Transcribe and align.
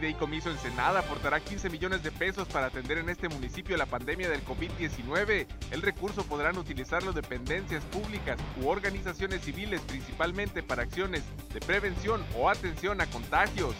Fideicomiso 0.00 0.50
Ensenada 0.50 1.00
aportará 1.00 1.40
15 1.40 1.68
millones 1.68 2.02
de 2.02 2.10
pesos 2.10 2.48
para 2.48 2.68
atender 2.68 2.96
en 2.96 3.10
este 3.10 3.28
municipio 3.28 3.76
la 3.76 3.84
pandemia 3.84 4.30
del 4.30 4.42
COVID-19. 4.46 5.46
El 5.72 5.82
recurso 5.82 6.24
podrán 6.24 6.56
utilizarlo 6.56 7.12
dependencias 7.12 7.84
públicas 7.84 8.38
u 8.62 8.68
organizaciones 8.68 9.42
civiles 9.42 9.82
principalmente 9.82 10.62
para 10.62 10.84
acciones 10.84 11.22
de 11.52 11.60
prevención 11.60 12.24
o 12.34 12.48
atención 12.48 13.02
a 13.02 13.06
contagios. 13.10 13.74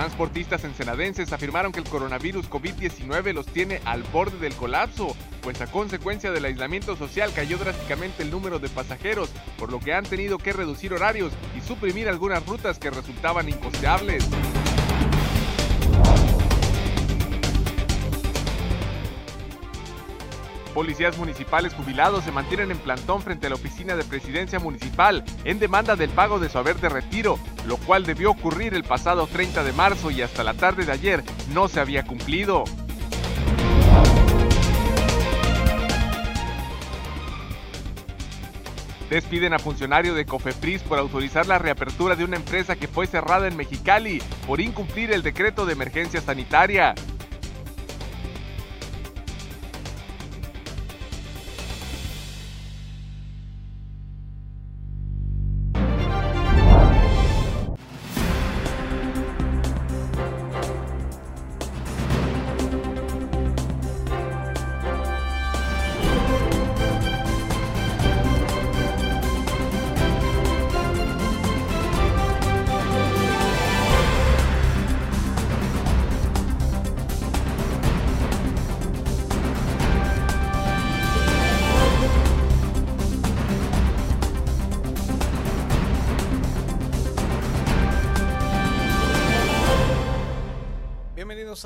Transportistas 0.00 0.64
ensenadenses 0.64 1.30
afirmaron 1.30 1.72
que 1.72 1.78
el 1.78 1.84
coronavirus 1.84 2.48
COVID-19 2.48 3.34
los 3.34 3.44
tiene 3.44 3.82
al 3.84 4.02
borde 4.04 4.38
del 4.38 4.54
colapso, 4.54 5.14
pues 5.42 5.60
a 5.60 5.66
consecuencia 5.66 6.30
del 6.30 6.46
aislamiento 6.46 6.96
social 6.96 7.30
cayó 7.34 7.58
drásticamente 7.58 8.22
el 8.22 8.30
número 8.30 8.58
de 8.58 8.70
pasajeros, 8.70 9.28
por 9.58 9.70
lo 9.70 9.78
que 9.78 9.92
han 9.92 10.06
tenido 10.06 10.38
que 10.38 10.54
reducir 10.54 10.94
horarios 10.94 11.34
y 11.54 11.60
suprimir 11.60 12.08
algunas 12.08 12.46
rutas 12.46 12.78
que 12.78 12.88
resultaban 12.88 13.50
incosteables. 13.50 14.26
Policías 20.72 21.18
municipales 21.18 21.74
jubilados 21.74 22.24
se 22.24 22.32
mantienen 22.32 22.70
en 22.70 22.78
plantón 22.78 23.22
frente 23.22 23.48
a 23.48 23.50
la 23.50 23.56
oficina 23.56 23.96
de 23.96 24.04
presidencia 24.04 24.60
municipal 24.60 25.24
en 25.44 25.58
demanda 25.58 25.96
del 25.96 26.10
pago 26.10 26.38
de 26.38 26.48
su 26.48 26.58
haber 26.58 26.76
de 26.76 26.88
retiro, 26.88 27.38
lo 27.66 27.76
cual 27.76 28.04
debió 28.04 28.30
ocurrir 28.30 28.74
el 28.74 28.84
pasado 28.84 29.26
30 29.26 29.64
de 29.64 29.72
marzo 29.72 30.10
y 30.10 30.22
hasta 30.22 30.44
la 30.44 30.54
tarde 30.54 30.84
de 30.84 30.92
ayer 30.92 31.24
no 31.52 31.68
se 31.68 31.80
había 31.80 32.04
cumplido. 32.04 32.64
Despiden 39.10 39.52
a 39.54 39.58
funcionario 39.58 40.14
de 40.14 40.24
Cofepris 40.24 40.82
por 40.82 41.00
autorizar 41.00 41.44
la 41.46 41.58
reapertura 41.58 42.14
de 42.14 42.22
una 42.22 42.36
empresa 42.36 42.76
que 42.76 42.86
fue 42.86 43.08
cerrada 43.08 43.48
en 43.48 43.56
Mexicali 43.56 44.22
por 44.46 44.60
incumplir 44.60 45.12
el 45.12 45.22
decreto 45.22 45.66
de 45.66 45.72
emergencia 45.72 46.20
sanitaria. 46.20 46.94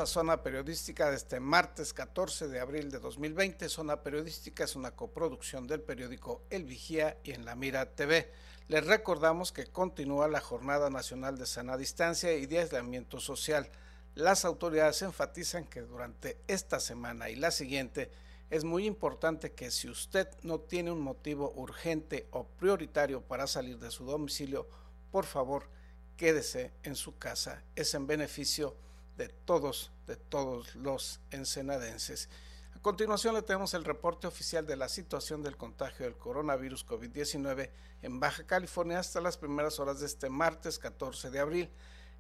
Zona 0.07 0.43
Periodística 0.43 1.11
de 1.11 1.17
este 1.17 1.41
martes 1.41 1.93
14 1.93 2.49
de 2.49 2.61
abril 2.61 2.91
de 2.91 2.99
2020. 2.99 3.69
Zona 3.69 4.03
Periodística 4.03 4.65
es 4.65 4.77
una 4.77 4.91
coproducción 4.91 5.67
del 5.67 5.81
periódico 5.81 6.43
El 6.51 6.65
Vigía 6.65 7.19
y 7.25 7.33
en 7.33 7.45
La 7.45 7.55
Mira 7.55 7.95
TV. 7.95 8.31
Les 8.69 8.87
recordamos 8.87 9.53
que 9.53 9.67
continúa 9.67 10.29
la 10.29 10.41
Jornada 10.41 10.91
Nacional 10.91 11.39
de 11.39 11.47
Sana 11.47 11.77
Distancia 11.77 12.35
y 12.35 12.47
de 12.47 12.61
Aislamiento 12.61 13.21
Social. 13.21 13.71
Las 14.15 14.45
autoridades 14.45 15.03
enfatizan 15.03 15.65
que 15.65 15.81
durante 15.81 16.39
esta 16.49 16.81
semana 16.81 17.31
y 17.31 17.37
la 17.37 17.51
siguiente 17.51 18.11
es 18.51 18.65
muy 18.65 18.87
importante 18.87 19.53
que 19.53 19.71
si 19.71 19.89
usted 19.89 20.29
no 20.43 20.61
tiene 20.61 20.93
un 20.93 21.01
motivo 21.01 21.53
urgente 21.57 22.29
o 22.31 22.47
prioritario 22.47 23.23
para 23.23 23.47
salir 23.47 23.79
de 23.79 23.91
su 23.91 24.05
domicilio, 24.05 24.69
por 25.11 25.25
favor, 25.25 25.69
quédese 26.17 26.73
en 26.83 26.95
su 26.95 27.19
casa. 27.19 27.63
Es 27.75 27.95
en 27.95 28.07
beneficio 28.07 28.71
de 28.71 28.85
de 29.17 29.29
todos, 29.29 29.93
de 30.07 30.17
todos 30.17 30.75
los 30.75 31.21
ensenadenses. 31.31 32.29
A 32.75 32.81
continuación 32.81 33.35
le 33.35 33.43
tenemos 33.43 33.75
el 33.75 33.85
reporte 33.85 34.27
oficial 34.27 34.67
de 34.67 34.77
la 34.77 34.89
situación 34.89 35.43
del 35.43 35.57
contagio 35.57 36.05
del 36.05 36.17
coronavirus 36.17 36.87
COVID-19 36.87 37.71
en 38.03 38.21
Baja 38.21 38.45
California 38.45 38.99
hasta 38.99 39.21
las 39.21 39.37
primeras 39.37 39.79
horas 39.79 40.01
de 40.01 40.07
este 40.07 40.29
martes 40.29 40.79
14 40.79 41.31
de 41.31 41.39
abril. 41.39 41.71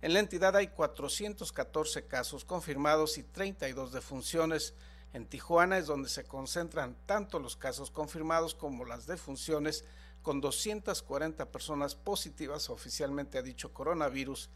En 0.00 0.14
la 0.14 0.20
entidad 0.20 0.56
hay 0.56 0.68
414 0.68 2.06
casos 2.06 2.44
confirmados 2.44 3.18
y 3.18 3.22
32 3.22 3.92
defunciones. 3.92 4.74
En 5.12 5.26
Tijuana 5.26 5.78
es 5.78 5.86
donde 5.86 6.08
se 6.08 6.24
concentran 6.24 6.96
tanto 7.06 7.38
los 7.38 7.56
casos 7.56 7.90
confirmados 7.90 8.54
como 8.54 8.84
las 8.84 9.06
defunciones, 9.06 9.84
con 10.22 10.40
240 10.40 11.50
personas 11.52 11.94
positivas 11.94 12.70
oficialmente 12.70 13.38
a 13.38 13.42
dicho 13.42 13.72
coronavirus 13.72 14.48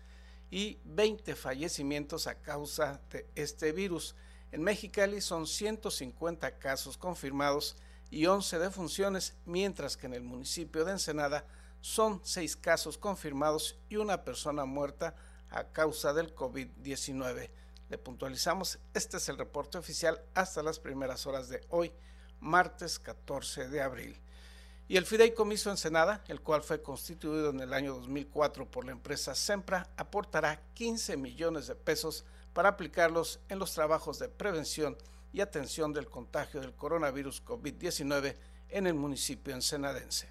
y 0.50 0.78
20 0.84 1.34
fallecimientos 1.34 2.26
a 2.26 2.40
causa 2.40 3.00
de 3.10 3.26
este 3.34 3.72
virus. 3.72 4.14
En 4.50 4.62
Mexicali 4.62 5.20
son 5.20 5.46
150 5.46 6.58
casos 6.58 6.96
confirmados 6.96 7.76
y 8.10 8.26
11 8.26 8.58
defunciones, 8.58 9.36
mientras 9.44 9.96
que 9.96 10.06
en 10.06 10.14
el 10.14 10.22
municipio 10.22 10.84
de 10.84 10.92
Ensenada 10.92 11.46
son 11.80 12.20
6 12.24 12.56
casos 12.56 12.98
confirmados 12.98 13.78
y 13.88 13.96
una 13.96 14.24
persona 14.24 14.64
muerta 14.64 15.14
a 15.50 15.64
causa 15.64 16.12
del 16.12 16.34
COVID-19. 16.34 17.50
Le 17.88 17.98
puntualizamos, 17.98 18.78
este 18.94 19.16
es 19.16 19.28
el 19.28 19.38
reporte 19.38 19.78
oficial 19.78 20.22
hasta 20.34 20.62
las 20.62 20.78
primeras 20.78 21.26
horas 21.26 21.48
de 21.48 21.60
hoy, 21.70 21.92
martes 22.40 22.98
14 22.98 23.68
de 23.68 23.80
abril. 23.80 24.20
Y 24.88 24.96
el 24.96 25.04
Fideicomiso 25.04 25.70
Ensenada, 25.70 26.24
el 26.28 26.40
cual 26.40 26.62
fue 26.62 26.80
constituido 26.80 27.50
en 27.50 27.60
el 27.60 27.74
año 27.74 27.94
2004 27.94 28.70
por 28.70 28.86
la 28.86 28.92
empresa 28.92 29.34
Sempra, 29.34 29.90
aportará 29.98 30.62
15 30.72 31.18
millones 31.18 31.66
de 31.66 31.74
pesos 31.74 32.24
para 32.54 32.70
aplicarlos 32.70 33.38
en 33.50 33.58
los 33.58 33.74
trabajos 33.74 34.18
de 34.18 34.30
prevención 34.30 34.96
y 35.30 35.42
atención 35.42 35.92
del 35.92 36.08
contagio 36.08 36.62
del 36.62 36.74
coronavirus 36.74 37.44
COVID-19 37.44 38.34
en 38.70 38.86
el 38.86 38.94
municipio 38.94 39.54
ensenadense. 39.54 40.30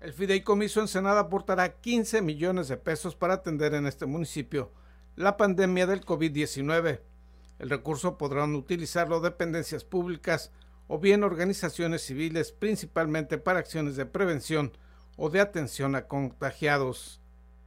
El 0.00 0.12
Fideicomiso 0.12 0.80
Ensenada 0.80 1.20
aportará 1.20 1.80
15 1.80 2.22
millones 2.22 2.66
de 2.66 2.76
pesos 2.76 3.14
para 3.14 3.34
atender 3.34 3.72
en 3.74 3.86
este 3.86 4.04
municipio 4.04 4.72
la 5.14 5.36
pandemia 5.36 5.86
del 5.86 6.04
COVID-19. 6.04 7.00
El 7.60 7.70
recurso 7.70 8.18
podrán 8.18 8.56
utilizarlo 8.56 9.20
dependencias 9.20 9.84
públicas, 9.84 10.50
o 10.86 10.98
bien 10.98 11.24
organizaciones 11.24 12.02
civiles 12.02 12.52
principalmente 12.52 13.38
para 13.38 13.58
acciones 13.58 13.96
de 13.96 14.06
prevención 14.06 14.72
o 15.16 15.30
de 15.30 15.40
atención 15.40 15.94
a 15.94 16.06
contagiados. 16.06 17.20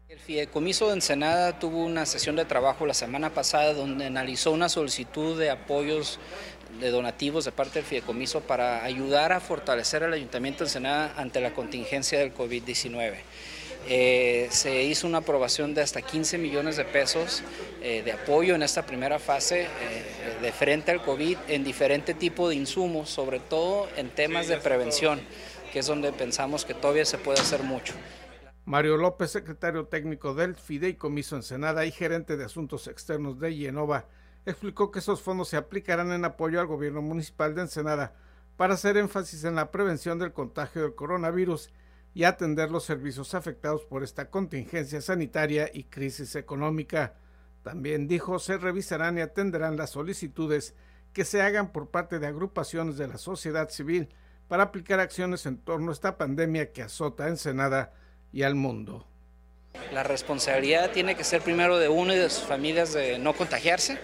El 0.09 0.19
Fideicomiso 0.19 0.87
de 0.87 0.93
Ensenada 0.93 1.59
tuvo 1.59 1.83
una 1.83 2.05
sesión 2.05 2.37
de 2.37 2.45
trabajo 2.45 2.85
la 2.85 2.93
semana 2.93 3.33
pasada 3.33 3.73
donde 3.73 4.05
analizó 4.05 4.51
una 4.51 4.69
solicitud 4.69 5.37
de 5.37 5.49
apoyos 5.49 6.17
de 6.79 6.91
donativos 6.91 7.43
de 7.43 7.51
parte 7.51 7.79
del 7.79 7.85
Fideicomiso 7.85 8.41
para 8.41 8.85
ayudar 8.85 9.33
a 9.33 9.41
fortalecer 9.41 10.03
al 10.03 10.13
Ayuntamiento 10.13 10.59
de 10.59 10.69
Ensenada 10.69 11.13
ante 11.17 11.41
la 11.41 11.53
contingencia 11.53 12.19
del 12.19 12.33
COVID-19. 12.33 13.15
Eh, 13.89 14.49
se 14.51 14.83
hizo 14.83 15.07
una 15.07 15.19
aprobación 15.19 15.73
de 15.73 15.81
hasta 15.81 16.01
15 16.01 16.37
millones 16.37 16.75
de 16.75 16.83
pesos 16.83 17.41
eh, 17.81 18.03
de 18.03 18.11
apoyo 18.11 18.53
en 18.53 18.61
esta 18.61 18.85
primera 18.85 19.17
fase 19.17 19.63
eh, 19.63 20.37
de 20.41 20.51
frente 20.51 20.91
al 20.91 21.01
COVID 21.01 21.37
en 21.47 21.63
diferente 21.63 22.13
tipo 22.13 22.49
de 22.49 22.55
insumos, 22.55 23.09
sobre 23.09 23.39
todo 23.39 23.87
en 23.95 24.09
temas 24.09 24.49
de 24.49 24.57
prevención, 24.57 25.21
que 25.71 25.79
es 25.79 25.87
donde 25.87 26.11
pensamos 26.11 26.65
que 26.65 26.73
todavía 26.73 27.05
se 27.05 27.17
puede 27.17 27.39
hacer 27.39 27.63
mucho. 27.63 27.93
Mario 28.65 28.97
López, 28.97 29.31
secretario 29.31 29.85
técnico 29.85 30.33
del 30.33 30.55
Fideicomiso 30.55 31.37
Ensenada 31.37 31.85
y 31.85 31.91
gerente 31.91 32.35
de 32.35 32.43
Asuntos 32.43 32.87
Externos 32.87 33.39
de 33.39 33.55
Yenova, 33.55 34.07
explicó 34.45 34.91
que 34.91 34.99
esos 34.99 35.21
fondos 35.21 35.47
se 35.47 35.55
aplicarán 35.55 36.11
en 36.11 36.25
apoyo 36.25 36.59
al 36.59 36.67
gobierno 36.67 37.01
municipal 37.01 37.55
de 37.55 37.61
Ensenada 37.61 38.13
para 38.57 38.73
hacer 38.73 38.97
énfasis 38.97 39.45
en 39.45 39.55
la 39.55 39.71
prevención 39.71 40.19
del 40.19 40.33
contagio 40.33 40.81
del 40.81 40.95
coronavirus 40.95 41.69
y 42.17 42.23
atender 42.23 42.71
los 42.71 42.83
servicios 42.83 43.35
afectados 43.35 43.85
por 43.85 44.03
esta 44.03 44.31
contingencia 44.31 45.01
sanitaria 45.01 45.69
y 45.71 45.83
crisis 45.83 46.35
económica. 46.35 47.13
También 47.61 48.07
dijo 48.07 48.39
se 48.39 48.57
revisarán 48.57 49.19
y 49.19 49.21
atenderán 49.21 49.77
las 49.77 49.91
solicitudes 49.91 50.73
que 51.13 51.25
se 51.25 51.43
hagan 51.43 51.71
por 51.71 51.91
parte 51.91 52.17
de 52.17 52.25
agrupaciones 52.25 52.97
de 52.97 53.07
la 53.07 53.19
sociedad 53.19 53.69
civil 53.69 54.09
para 54.47 54.63
aplicar 54.63 54.99
acciones 54.99 55.45
en 55.45 55.59
torno 55.59 55.91
a 55.91 55.93
esta 55.93 56.17
pandemia 56.17 56.71
que 56.71 56.81
azota 56.81 57.25
a 57.25 57.27
Ensenada 57.27 57.93
y 58.33 58.41
al 58.41 58.55
mundo. 58.55 59.05
La 59.93 60.01
responsabilidad 60.01 60.89
tiene 60.89 61.15
que 61.15 61.23
ser 61.23 61.43
primero 61.43 61.77
de 61.77 61.87
uno 61.87 62.15
y 62.15 62.17
de 62.17 62.31
sus 62.31 62.45
familias 62.45 62.93
de 62.93 63.19
no 63.19 63.33
contagiarse 63.33 63.99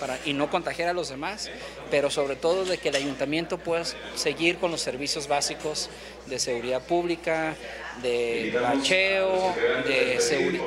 para, 0.00 0.18
y 0.24 0.32
no 0.32 0.50
contagiar 0.50 0.88
a 0.88 0.92
los 0.92 1.08
demás, 1.08 1.50
pero 1.90 2.10
sobre 2.10 2.36
todo 2.36 2.64
de 2.64 2.78
que 2.78 2.88
el 2.88 2.96
ayuntamiento 2.96 3.58
pueda 3.58 3.84
seguir 4.14 4.58
con 4.58 4.70
los 4.70 4.80
servicios 4.80 5.28
básicos 5.28 5.90
de 6.26 6.38
seguridad 6.38 6.82
pública, 6.82 7.56
de 8.02 8.56
bacheo, 8.60 9.54
de, 9.86 10.18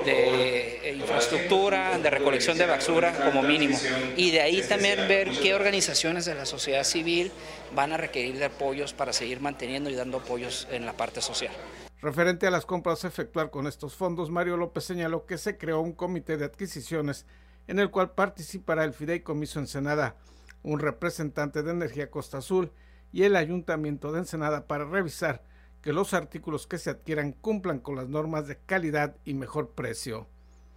de, 0.05 0.93
infraestructura, 0.97 1.97
de 1.97 2.09
recolección 2.09 2.57
de 2.57 2.65
basura 2.65 3.13
como 3.13 3.41
mínimo. 3.41 3.77
Y 4.17 4.31
de 4.31 4.41
ahí 4.41 4.61
también 4.63 5.07
ver 5.07 5.29
qué 5.31 5.53
organizaciones 5.53 6.25
de 6.25 6.35
la 6.35 6.45
sociedad 6.45 6.83
civil 6.83 7.31
van 7.73 7.93
a 7.93 7.97
requerir 7.97 8.37
de 8.37 8.45
apoyos 8.45 8.93
para 8.93 9.13
seguir 9.13 9.39
manteniendo 9.39 9.89
y 9.89 9.95
dando 9.95 10.17
apoyos 10.17 10.67
en 10.71 10.85
la 10.85 10.93
parte 10.93 11.21
social. 11.21 11.53
Referente 12.01 12.47
a 12.47 12.51
las 12.51 12.65
compras 12.65 13.05
a 13.05 13.07
efectuar 13.07 13.51
con 13.51 13.67
estos 13.67 13.93
fondos, 13.93 14.31
Mario 14.31 14.57
López 14.57 14.83
señaló 14.83 15.27
que 15.27 15.37
se 15.37 15.57
creó 15.57 15.81
un 15.81 15.93
comité 15.93 16.35
de 16.35 16.45
adquisiciones 16.45 17.27
en 17.71 17.79
el 17.79 17.89
cual 17.89 18.11
participará 18.11 18.83
el 18.83 18.91
Fideicomiso 18.91 19.57
Ensenada, 19.57 20.17
un 20.61 20.79
representante 20.79 21.63
de 21.63 21.71
Energía 21.71 22.11
Costa 22.11 22.39
Azul 22.39 22.69
y 23.13 23.23
el 23.23 23.37
Ayuntamiento 23.37 24.11
de 24.11 24.19
Ensenada 24.19 24.67
para 24.67 24.83
revisar 24.83 25.41
que 25.81 25.93
los 25.93 26.13
artículos 26.13 26.67
que 26.67 26.77
se 26.77 26.89
adquieran 26.89 27.31
cumplan 27.31 27.79
con 27.79 27.95
las 27.95 28.09
normas 28.09 28.45
de 28.49 28.57
calidad 28.57 29.15
y 29.23 29.35
mejor 29.35 29.69
precio. 29.69 30.27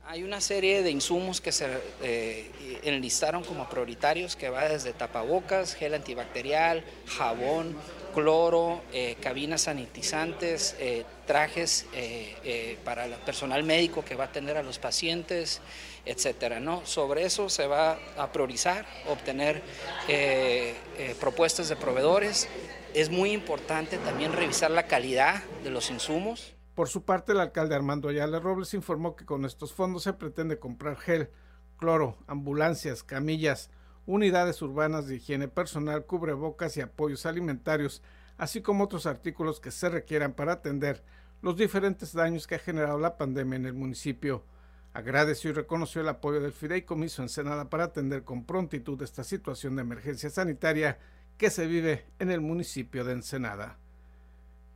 Hay 0.06 0.22
una 0.22 0.40
serie 0.40 0.84
de 0.84 0.90
insumos 0.90 1.40
que 1.40 1.50
se 1.50 1.66
eh, 2.02 2.80
enlistaron 2.84 3.42
como 3.42 3.68
prioritarios 3.68 4.36
que 4.36 4.50
va 4.50 4.68
desde 4.68 4.92
tapabocas, 4.92 5.74
gel 5.74 5.94
antibacterial, 5.94 6.84
jabón, 7.06 7.74
cloro, 8.14 8.82
eh, 8.92 9.16
cabinas 9.20 9.62
sanitizantes, 9.62 10.76
eh, 10.78 11.04
trajes 11.26 11.86
para 12.84 13.06
el 13.06 13.14
personal 13.24 13.64
médico 13.64 14.04
que 14.04 14.14
va 14.14 14.24
a 14.24 14.26
atender 14.26 14.58
a 14.58 14.62
los 14.62 14.78
pacientes, 14.78 15.62
etcétera. 16.04 16.60
¿no? 16.60 16.84
Sobre 16.86 17.24
eso 17.24 17.48
se 17.48 17.66
va 17.66 17.98
a 18.16 18.32
priorizar, 18.32 18.86
obtener 19.08 19.62
propuestas 21.20 21.68
de 21.68 21.76
proveedores. 21.76 22.48
Es 22.94 23.10
muy 23.10 23.32
importante 23.32 23.98
también 23.98 24.32
revisar 24.32 24.70
la 24.70 24.86
calidad 24.86 25.42
de 25.64 25.70
los 25.70 25.90
insumos 25.90 26.54
por 26.74 26.88
su 26.88 27.04
parte, 27.04 27.30
el 27.30 27.38
alcalde 27.38 27.76
Armando 27.76 28.08
Ayala 28.08 28.40
Robles 28.40 28.74
informó 28.74 29.14
que 29.14 29.24
con 29.24 29.44
estos 29.44 29.72
fondos 29.72 30.02
se 30.02 30.12
pretende 30.12 30.58
comprar 30.58 30.96
gel, 30.96 31.30
cloro, 31.76 32.18
ambulancias, 32.26 33.04
camillas, 33.04 33.70
unidades 34.06 34.60
urbanas 34.60 35.06
de 35.06 35.16
higiene 35.16 35.46
personal, 35.46 36.04
cubrebocas 36.04 36.76
y 36.76 36.80
apoyos 36.80 37.26
alimentarios, 37.26 38.02
así 38.38 38.60
como 38.60 38.84
otros 38.84 39.06
artículos 39.06 39.60
que 39.60 39.70
se 39.70 39.88
requieran 39.88 40.32
para 40.32 40.54
atender 40.54 41.04
los 41.42 41.56
diferentes 41.56 42.12
daños 42.12 42.48
que 42.48 42.56
ha 42.56 42.58
generado 42.58 42.98
la 42.98 43.16
pandemia 43.16 43.56
en 43.56 43.66
el 43.66 43.74
municipio. 43.74 44.42
Agradeció 44.94 45.50
y 45.50 45.52
reconoció 45.52 46.00
el 46.00 46.08
apoyo 46.08 46.40
del 46.40 46.52
Fideicomiso 46.52 47.22
Ensenada 47.22 47.68
para 47.68 47.84
atender 47.84 48.24
con 48.24 48.44
prontitud 48.44 49.00
esta 49.02 49.24
situación 49.24 49.76
de 49.76 49.82
emergencia 49.82 50.30
sanitaria 50.30 50.98
que 51.36 51.50
se 51.50 51.66
vive 51.66 52.06
en 52.18 52.30
el 52.30 52.40
municipio 52.40 53.04
de 53.04 53.12
Ensenada 53.12 53.78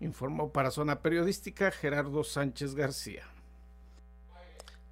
informó 0.01 0.53
para 0.53 0.71
Zona 0.71 1.03
Periodística 1.03 1.71
Gerardo 1.71 2.23
Sánchez 2.25 2.75
García. 2.75 3.25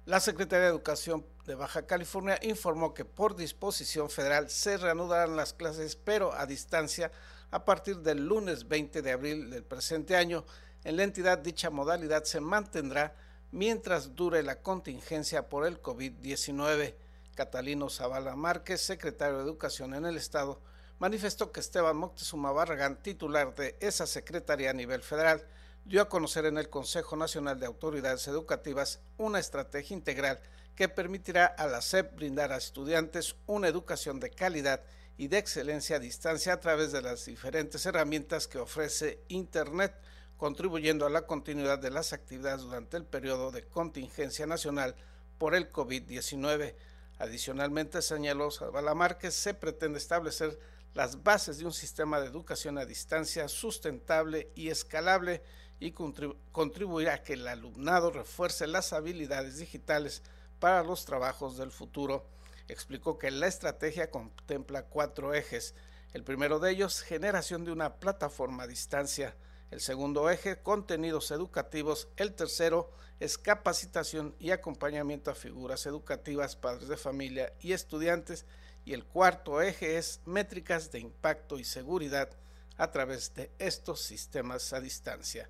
La 0.05 0.19
Secretaría 0.19 0.65
de 0.65 0.71
Educación 0.71 1.25
de 1.45 1.55
Baja 1.55 1.85
California 1.85 2.39
informó 2.41 2.93
que 2.93 3.05
por 3.05 3.35
disposición 3.35 4.09
federal 4.09 4.49
se 4.49 4.77
reanudarán 4.77 5.35
las 5.35 5.53
clases, 5.53 5.95
pero 5.95 6.33
a 6.33 6.45
distancia, 6.45 7.11
a 7.51 7.65
partir 7.65 7.97
del 7.97 8.25
lunes 8.25 8.67
20 8.67 9.01
de 9.01 9.11
abril 9.11 9.49
del 9.49 9.63
presente 9.63 10.15
año. 10.15 10.45
En 10.83 10.95
la 10.95 11.03
entidad 11.03 11.37
dicha 11.37 11.69
modalidad 11.69 12.23
se 12.23 12.39
mantendrá 12.39 13.15
mientras 13.57 14.13
dure 14.13 14.43
la 14.43 14.61
contingencia 14.61 15.49
por 15.49 15.65
el 15.65 15.81
COVID-19. 15.81 16.93
Catalino 17.33 17.89
Zavala 17.89 18.35
Márquez, 18.35 18.81
secretario 18.81 19.37
de 19.37 19.43
Educación 19.43 19.95
en 19.95 20.05
el 20.05 20.15
Estado, 20.15 20.61
manifestó 20.99 21.51
que 21.51 21.59
Esteban 21.59 21.97
Moctezuma 21.97 22.51
Barragán, 22.51 23.01
titular 23.01 23.55
de 23.55 23.75
esa 23.79 24.05
secretaría 24.05 24.69
a 24.69 24.73
nivel 24.73 25.01
federal, 25.01 25.43
dio 25.85 26.03
a 26.03 26.09
conocer 26.09 26.45
en 26.45 26.59
el 26.59 26.69
Consejo 26.69 27.15
Nacional 27.15 27.59
de 27.59 27.65
Autoridades 27.65 28.27
Educativas 28.27 28.99
una 29.17 29.39
estrategia 29.39 29.95
integral 29.95 30.39
que 30.75 30.87
permitirá 30.87 31.47
a 31.47 31.65
la 31.65 31.81
SEP 31.81 32.15
brindar 32.15 32.51
a 32.51 32.57
estudiantes 32.57 33.37
una 33.47 33.67
educación 33.69 34.19
de 34.19 34.29
calidad 34.29 34.83
y 35.17 35.29
de 35.29 35.39
excelencia 35.39 35.95
a 35.95 35.99
distancia 35.99 36.53
a 36.53 36.59
través 36.59 36.91
de 36.91 37.01
las 37.01 37.25
diferentes 37.25 37.87
herramientas 37.87 38.47
que 38.47 38.59
ofrece 38.59 39.23
Internet, 39.29 39.95
contribuyendo 40.37 41.05
a 41.05 41.09
la 41.09 41.23
continuidad 41.23 41.79
de 41.79 41.91
las 41.91 42.13
actividades 42.13 42.61
durante 42.61 42.97
el 42.97 43.05
periodo 43.05 43.51
de 43.51 43.63
contingencia 43.63 44.45
nacional 44.45 44.95
por 45.37 45.55
el 45.55 45.71
COVID-19. 45.71 46.75
Adicionalmente, 47.19 48.01
señaló 48.01 48.51
Zavala 48.51 49.17
que 49.17 49.31
se 49.31 49.53
pretende 49.53 49.97
establecer 49.97 50.59
las 50.93 51.23
bases 51.23 51.57
de 51.57 51.65
un 51.65 51.73
sistema 51.73 52.19
de 52.19 52.27
educación 52.27 52.77
a 52.77 52.85
distancia 52.85 53.47
sustentable 53.47 54.51
y 54.55 54.69
escalable 54.69 55.41
y 55.79 55.91
contribuirá 55.91 57.15
a 57.15 57.23
que 57.23 57.33
el 57.33 57.47
alumnado 57.47 58.09
refuerce 58.11 58.65
las 58.65 58.93
habilidades 58.93 59.57
digitales 59.57 60.23
para 60.59 60.83
los 60.83 61.05
trabajos 61.05 61.57
del 61.57 61.71
futuro. 61.71 62.25
Explicó 62.67 63.17
que 63.17 63.31
la 63.31 63.47
estrategia 63.47 64.09
contempla 64.09 64.83
cuatro 64.83 65.33
ejes. 65.33 65.75
El 66.13 66.23
primero 66.23 66.59
de 66.59 66.71
ellos, 66.71 67.01
generación 67.01 67.63
de 67.63 67.71
una 67.71 67.95
plataforma 67.95 68.63
a 68.63 68.67
distancia. 68.67 69.35
El 69.69 69.81
segundo 69.81 70.29
eje, 70.29 70.61
contenidos 70.61 71.31
educativos. 71.31 72.07
El 72.15 72.33
tercero 72.33 72.89
es 73.19 73.37
capacitación 73.37 74.35
y 74.39 74.51
acompañamiento 74.51 75.29
a 75.29 75.35
figuras 75.35 75.85
educativas, 75.85 76.55
padres 76.55 76.87
de 76.87 76.97
familia 76.97 77.53
y 77.59 77.73
estudiantes 77.73 78.45
y 78.87 78.93
el 78.93 79.03
cuarto 79.03 79.61
eje 79.61 79.97
es 79.97 80.21
métricas 80.25 80.91
de 80.91 80.99
impacto 80.99 81.59
y 81.59 81.65
seguridad 81.65 82.29
a 82.77 82.89
través 82.89 83.33
de 83.33 83.51
estos 83.59 84.01
sistemas 84.01 84.71
a 84.71 84.79
distancia. 84.79 85.49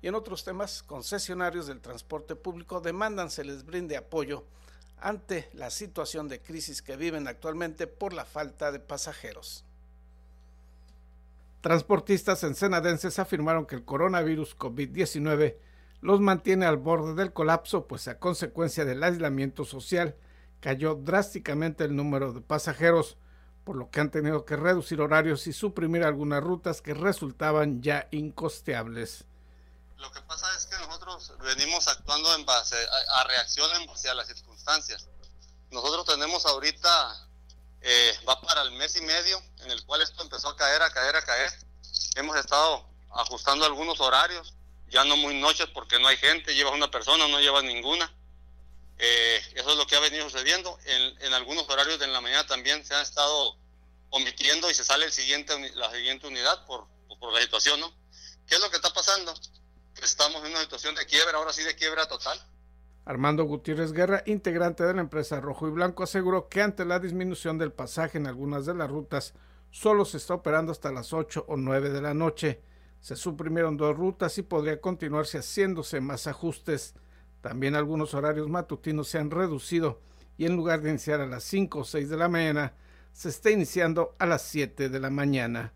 Y 0.00 0.06
en 0.06 0.14
otros 0.14 0.44
temas, 0.44 0.84
concesionarios 0.84 1.66
del 1.66 1.80
transporte 1.80 2.36
público 2.36 2.80
demandan 2.80 3.32
se 3.32 3.42
les 3.42 3.64
brinde 3.64 3.96
apoyo 3.96 4.44
ante 4.98 5.50
la 5.54 5.70
situación 5.70 6.28
de 6.28 6.40
crisis 6.40 6.80
que 6.80 6.96
viven 6.96 7.26
actualmente 7.26 7.88
por 7.88 8.12
la 8.12 8.24
falta 8.24 8.70
de 8.70 8.78
pasajeros. 8.78 9.64
Transportistas 11.60 12.44
ensenadenses 12.44 13.18
afirmaron 13.18 13.66
que 13.66 13.74
el 13.74 13.84
coronavirus 13.84 14.56
COVID-19 14.56 15.56
los 16.00 16.20
mantiene 16.20 16.66
al 16.66 16.76
borde 16.76 17.14
del 17.14 17.32
colapso, 17.32 17.86
pues 17.86 18.06
a 18.06 18.18
consecuencia 18.18 18.84
del 18.84 19.02
aislamiento 19.02 19.64
social, 19.64 20.16
cayó 20.60 20.94
drásticamente 20.94 21.84
el 21.84 21.96
número 21.96 22.32
de 22.32 22.40
pasajeros, 22.40 23.16
por 23.64 23.76
lo 23.76 23.90
que 23.90 24.00
han 24.00 24.10
tenido 24.10 24.44
que 24.44 24.56
reducir 24.56 25.00
horarios 25.00 25.46
y 25.46 25.52
suprimir 25.52 26.04
algunas 26.04 26.42
rutas 26.42 26.80
que 26.80 26.94
resultaban 26.94 27.82
ya 27.82 28.08
incosteables. 28.12 29.24
Lo 29.96 30.10
que 30.12 30.22
pasa 30.22 30.46
es 30.56 30.66
que 30.66 30.78
nosotros 30.78 31.34
venimos 31.40 31.88
actuando 31.88 32.34
en 32.36 32.46
base 32.46 32.76
a, 33.14 33.24
reacción 33.24 33.68
a 33.70 34.14
las 34.14 34.28
circunstancias. 34.28 35.08
Nosotros 35.70 36.06
tenemos 36.06 36.46
ahorita, 36.46 37.27
eh, 37.80 38.18
va 38.28 38.40
para 38.40 38.62
el 38.62 38.72
mes 38.72 38.96
y 38.96 39.02
medio, 39.02 39.42
en 39.60 39.70
el 39.70 39.84
cual 39.84 40.02
esto 40.02 40.22
empezó 40.22 40.48
a 40.48 40.56
caer, 40.56 40.82
a 40.82 40.90
caer, 40.90 41.16
a 41.16 41.22
caer. 41.22 41.52
Hemos 42.16 42.36
estado 42.36 42.88
ajustando 43.10 43.64
algunos 43.64 44.00
horarios, 44.00 44.54
ya 44.88 45.04
no 45.04 45.16
muy 45.16 45.34
noches 45.34 45.66
porque 45.74 45.98
no 45.98 46.08
hay 46.08 46.16
gente, 46.16 46.54
llevas 46.54 46.74
una 46.74 46.90
persona, 46.90 47.28
no 47.28 47.40
llevas 47.40 47.64
ninguna 47.64 48.12
eh, 48.98 49.40
eso 49.54 49.70
es 49.70 49.76
lo 49.76 49.86
que 49.86 49.96
ha 49.96 50.00
venido 50.00 50.28
sucediendo. 50.28 50.78
En, 50.84 51.32
algunos 51.32 51.68
horarios 51.68 51.98
de 51.98 52.06
la 52.08 52.20
mañana 52.20 52.46
también 52.46 52.84
se 52.84 52.94
han 52.94 53.02
estado 53.02 53.56
omitiendo 54.10 54.70
y 54.70 54.74
se 54.74 54.84
sale 54.84 55.06
el 55.06 55.12
siguiente, 55.12 55.54
la 55.74 55.90
siguiente 55.92 56.26
unidad 56.26 56.66
por, 56.66 56.86
por 57.20 57.32
la 57.32 57.40
situación, 57.40 57.78
¿no? 57.80 57.92
¿Qué 58.46 58.56
es 58.56 58.60
lo 58.60 58.70
que 58.70 58.76
está 58.76 58.92
pasando? 58.92 59.34
estamos 60.02 60.44
en 60.44 60.52
una 60.52 60.60
situación 60.60 60.94
de 60.94 61.04
quiebra, 61.06 61.38
ahora 61.38 61.52
sí 61.52 61.64
de 61.64 61.74
quiebra 61.74 62.06
total. 62.06 62.40
Armando 63.08 63.44
Gutiérrez 63.44 63.92
Guerra, 63.92 64.22
integrante 64.26 64.84
de 64.84 64.92
la 64.92 65.00
empresa 65.00 65.40
Rojo 65.40 65.66
y 65.66 65.70
Blanco, 65.70 66.02
aseguró 66.02 66.50
que 66.50 66.60
ante 66.60 66.84
la 66.84 66.98
disminución 66.98 67.56
del 67.56 67.72
pasaje 67.72 68.18
en 68.18 68.26
algunas 68.26 68.66
de 68.66 68.74
las 68.74 68.90
rutas, 68.90 69.32
solo 69.70 70.04
se 70.04 70.18
está 70.18 70.34
operando 70.34 70.72
hasta 70.72 70.92
las 70.92 71.14
8 71.14 71.46
o 71.48 71.56
9 71.56 71.88
de 71.88 72.02
la 72.02 72.12
noche. 72.12 72.60
Se 73.00 73.16
suprimieron 73.16 73.78
dos 73.78 73.96
rutas 73.96 74.36
y 74.36 74.42
podría 74.42 74.82
continuarse 74.82 75.38
haciéndose 75.38 76.02
más 76.02 76.26
ajustes. 76.26 76.92
También 77.40 77.76
algunos 77.76 78.12
horarios 78.12 78.50
matutinos 78.50 79.08
se 79.08 79.16
han 79.16 79.30
reducido 79.30 80.02
y 80.36 80.44
en 80.44 80.54
lugar 80.54 80.82
de 80.82 80.90
iniciar 80.90 81.22
a 81.22 81.26
las 81.26 81.44
5 81.44 81.78
o 81.78 81.84
6 81.84 82.10
de 82.10 82.16
la 82.18 82.28
mañana, 82.28 82.74
se 83.14 83.30
está 83.30 83.50
iniciando 83.50 84.16
a 84.18 84.26
las 84.26 84.42
7 84.42 84.90
de 84.90 85.00
la 85.00 85.08
mañana. 85.08 85.72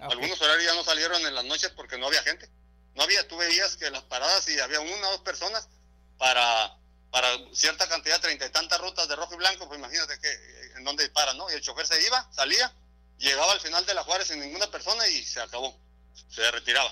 Algunos 0.00 0.38
horarios 0.38 0.66
ya 0.66 0.74
no 0.74 0.84
salieron 0.84 1.24
en 1.24 1.34
las 1.34 1.46
noches 1.46 1.70
porque 1.74 1.96
no 1.96 2.08
había 2.08 2.22
gente. 2.24 2.50
No 2.94 3.04
había, 3.04 3.26
tú 3.26 3.38
veías 3.38 3.78
que 3.78 3.90
las 3.90 4.02
paradas 4.02 4.46
y 4.50 4.60
había 4.60 4.80
una 4.80 5.08
o 5.08 5.12
dos 5.12 5.20
personas 5.22 5.70
para, 6.18 6.76
para 7.10 7.28
cierta 7.52 7.88
cantidad, 7.88 8.20
treinta 8.20 8.46
y 8.46 8.50
tantas 8.50 8.80
rutas 8.80 9.08
de 9.08 9.16
rojo 9.16 9.34
y 9.34 9.38
blanco, 9.38 9.66
pues 9.66 9.78
imagínate 9.78 10.18
que 10.18 10.76
en 10.76 10.84
dónde 10.84 11.08
paran, 11.10 11.36
¿no? 11.36 11.50
Y 11.50 11.54
el 11.54 11.60
chofer 11.60 11.86
se 11.86 12.00
iba, 12.06 12.28
salía, 12.32 12.72
llegaba 13.18 13.52
al 13.52 13.60
final 13.60 13.84
de 13.86 13.94
la 13.94 14.04
Juárez 14.04 14.28
sin 14.28 14.40
ninguna 14.40 14.66
persona 14.70 15.06
y 15.08 15.22
se 15.24 15.40
acabó, 15.40 15.76
se 16.28 16.50
retiraba 16.50 16.90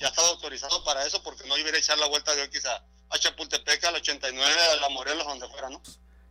ya 0.00 0.08
estaba 0.08 0.28
autorizado 0.28 0.82
para 0.84 1.06
eso 1.06 1.22
porque 1.22 1.46
no 1.48 1.56
iba 1.56 1.70
a 1.70 1.76
echar 1.76 1.98
la 1.98 2.08
vuelta 2.08 2.34
de 2.34 2.42
Oquis 2.42 2.66
a, 2.66 2.84
Chapultepec, 3.18 3.84
al 3.84 3.94
89, 3.94 4.52
a 4.72 4.80
la 4.80 4.88
Morelos, 4.88 5.24
donde 5.24 5.46
fuera, 5.48 5.70
¿no? 5.70 5.80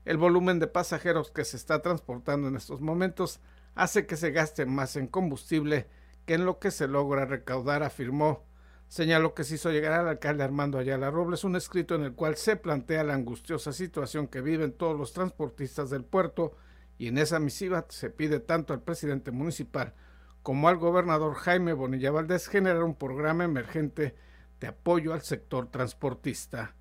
El 0.03 0.17
volumen 0.17 0.59
de 0.59 0.67
pasajeros 0.67 1.31
que 1.31 1.45
se 1.45 1.55
está 1.55 1.81
transportando 1.81 2.50
en 2.50 2.57
estos 2.57 2.81
momentos 2.81 3.39
hace 3.73 4.05
que 4.05 4.17
se 4.17 4.31
gaste 4.31 4.65
más 4.65 4.97
en 4.97 5.07
combustible 5.07 5.88
que 6.25 6.33
en 6.33 6.45
lo 6.45 6.59
que 6.59 6.71
se 6.71 6.88
logra 6.88 7.25
recaudar, 7.25 7.83
afirmó. 7.83 8.45
Señaló 8.93 9.33
que 9.33 9.43
se 9.43 9.55
hizo 9.55 9.71
llegar 9.71 9.93
al 9.93 10.07
alcalde 10.07 10.43
Armando 10.43 10.77
Ayala 10.77 11.09
Robles 11.09 11.43
un 11.43 11.55
escrito 11.55 11.95
en 11.95 12.03
el 12.03 12.13
cual 12.13 12.35
se 12.35 12.57
plantea 12.57 13.03
la 13.03 13.15
angustiosa 13.15 13.73
situación 13.73 14.27
que 14.27 14.39
viven 14.39 14.71
todos 14.71 14.95
los 14.95 15.13
transportistas 15.13 15.89
del 15.89 16.03
puerto 16.03 16.55
y 17.00 17.07
en 17.07 17.17
esa 17.17 17.39
misiva 17.39 17.88
se 17.89 18.12
pide 18.12 18.39
tanto 18.39 18.71
al 18.71 18.83
presidente 18.83 19.31
municipal 19.31 19.95
como 20.43 20.69
al 20.69 20.77
gobernador 20.77 21.33
Jaime 21.33 21.73
Bonilla 21.73 22.12
Valdés 22.12 22.47
generar 22.47 22.83
un 22.83 22.93
programa 22.93 23.45
emergente 23.45 24.13
de 24.59 24.67
apoyo 24.67 25.13
al 25.13 25.23
sector 25.23 25.71
transportista. 25.71 26.75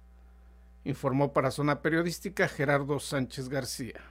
Informó 0.84 1.32
para 1.32 1.50
Zona 1.50 1.80
Periodística 1.80 2.46
Gerardo 2.46 3.00
Sánchez 3.00 3.48
García. 3.48 4.02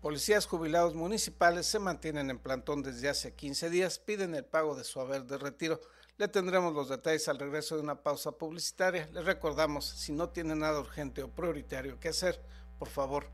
Policías 0.00 0.46
jubilados 0.46 0.94
municipales 0.94 1.66
se 1.66 1.78
mantienen 1.78 2.30
en 2.30 2.38
plantón 2.38 2.82
desde 2.82 3.10
hace 3.10 3.34
15 3.34 3.68
días, 3.68 3.98
piden 3.98 4.34
el 4.34 4.46
pago 4.46 4.74
de 4.74 4.84
su 4.84 4.98
haber 5.02 5.24
de 5.24 5.36
retiro. 5.36 5.82
Le 6.20 6.28
tendremos 6.28 6.74
los 6.74 6.90
detalles 6.90 7.28
al 7.28 7.38
regreso 7.38 7.76
de 7.76 7.80
una 7.80 7.94
pausa 7.94 8.30
publicitaria. 8.30 9.08
Les 9.14 9.24
recordamos, 9.24 9.86
si 9.86 10.12
no 10.12 10.28
tiene 10.28 10.54
nada 10.54 10.78
urgente 10.78 11.22
o 11.22 11.30
prioritario 11.30 11.98
que 11.98 12.10
hacer, 12.10 12.38
por 12.78 12.88
favor, 12.88 13.24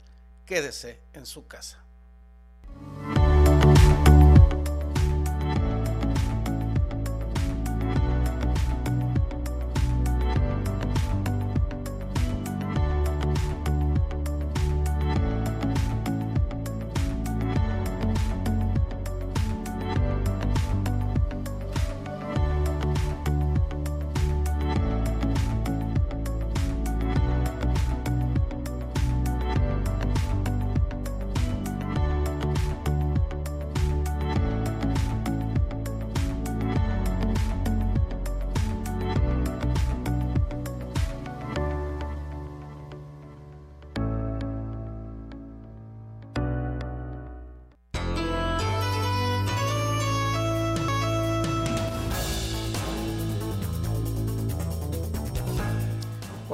quédese 0.45 1.01
en 1.13 1.27
su 1.27 1.49
casa. 1.49 1.83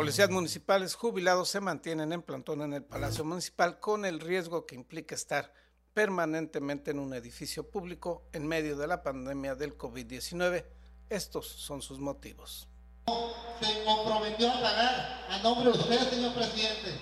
Policías 0.02 0.30
municipales 0.30 0.97
jubilados 0.97 1.49
se 1.49 1.61
mantienen 1.61 2.12
en 2.12 2.23
plantón 2.23 2.61
en 2.62 2.73
el 2.73 2.82
Palacio 2.82 3.25
Municipal 3.25 3.78
con 3.78 4.04
el 4.04 4.18
riesgo 4.18 4.66
que 4.66 4.75
implica 4.75 5.14
estar 5.14 5.54
permanentemente 5.94 6.90
en 6.90 6.99
un 6.99 7.14
edificio 7.14 7.71
público 7.71 8.25
en 8.32 8.49
medio 8.49 8.76
de 8.76 8.88
la 8.88 9.04
pandemia 9.04 9.54
del 9.54 9.78
COVID-19. 9.78 10.64
Estos 11.09 11.47
son 11.47 11.82
sus 11.82 12.00
motivos. 12.00 12.66
Se 13.61 13.85
comprometió 13.85 14.50
a 14.50 14.61
pagar 14.61 15.26
a 15.30 15.38
nombre 15.40 15.71
de 15.71 15.78
usted, 15.78 16.11
señor 16.11 16.35
presidente. 16.35 16.99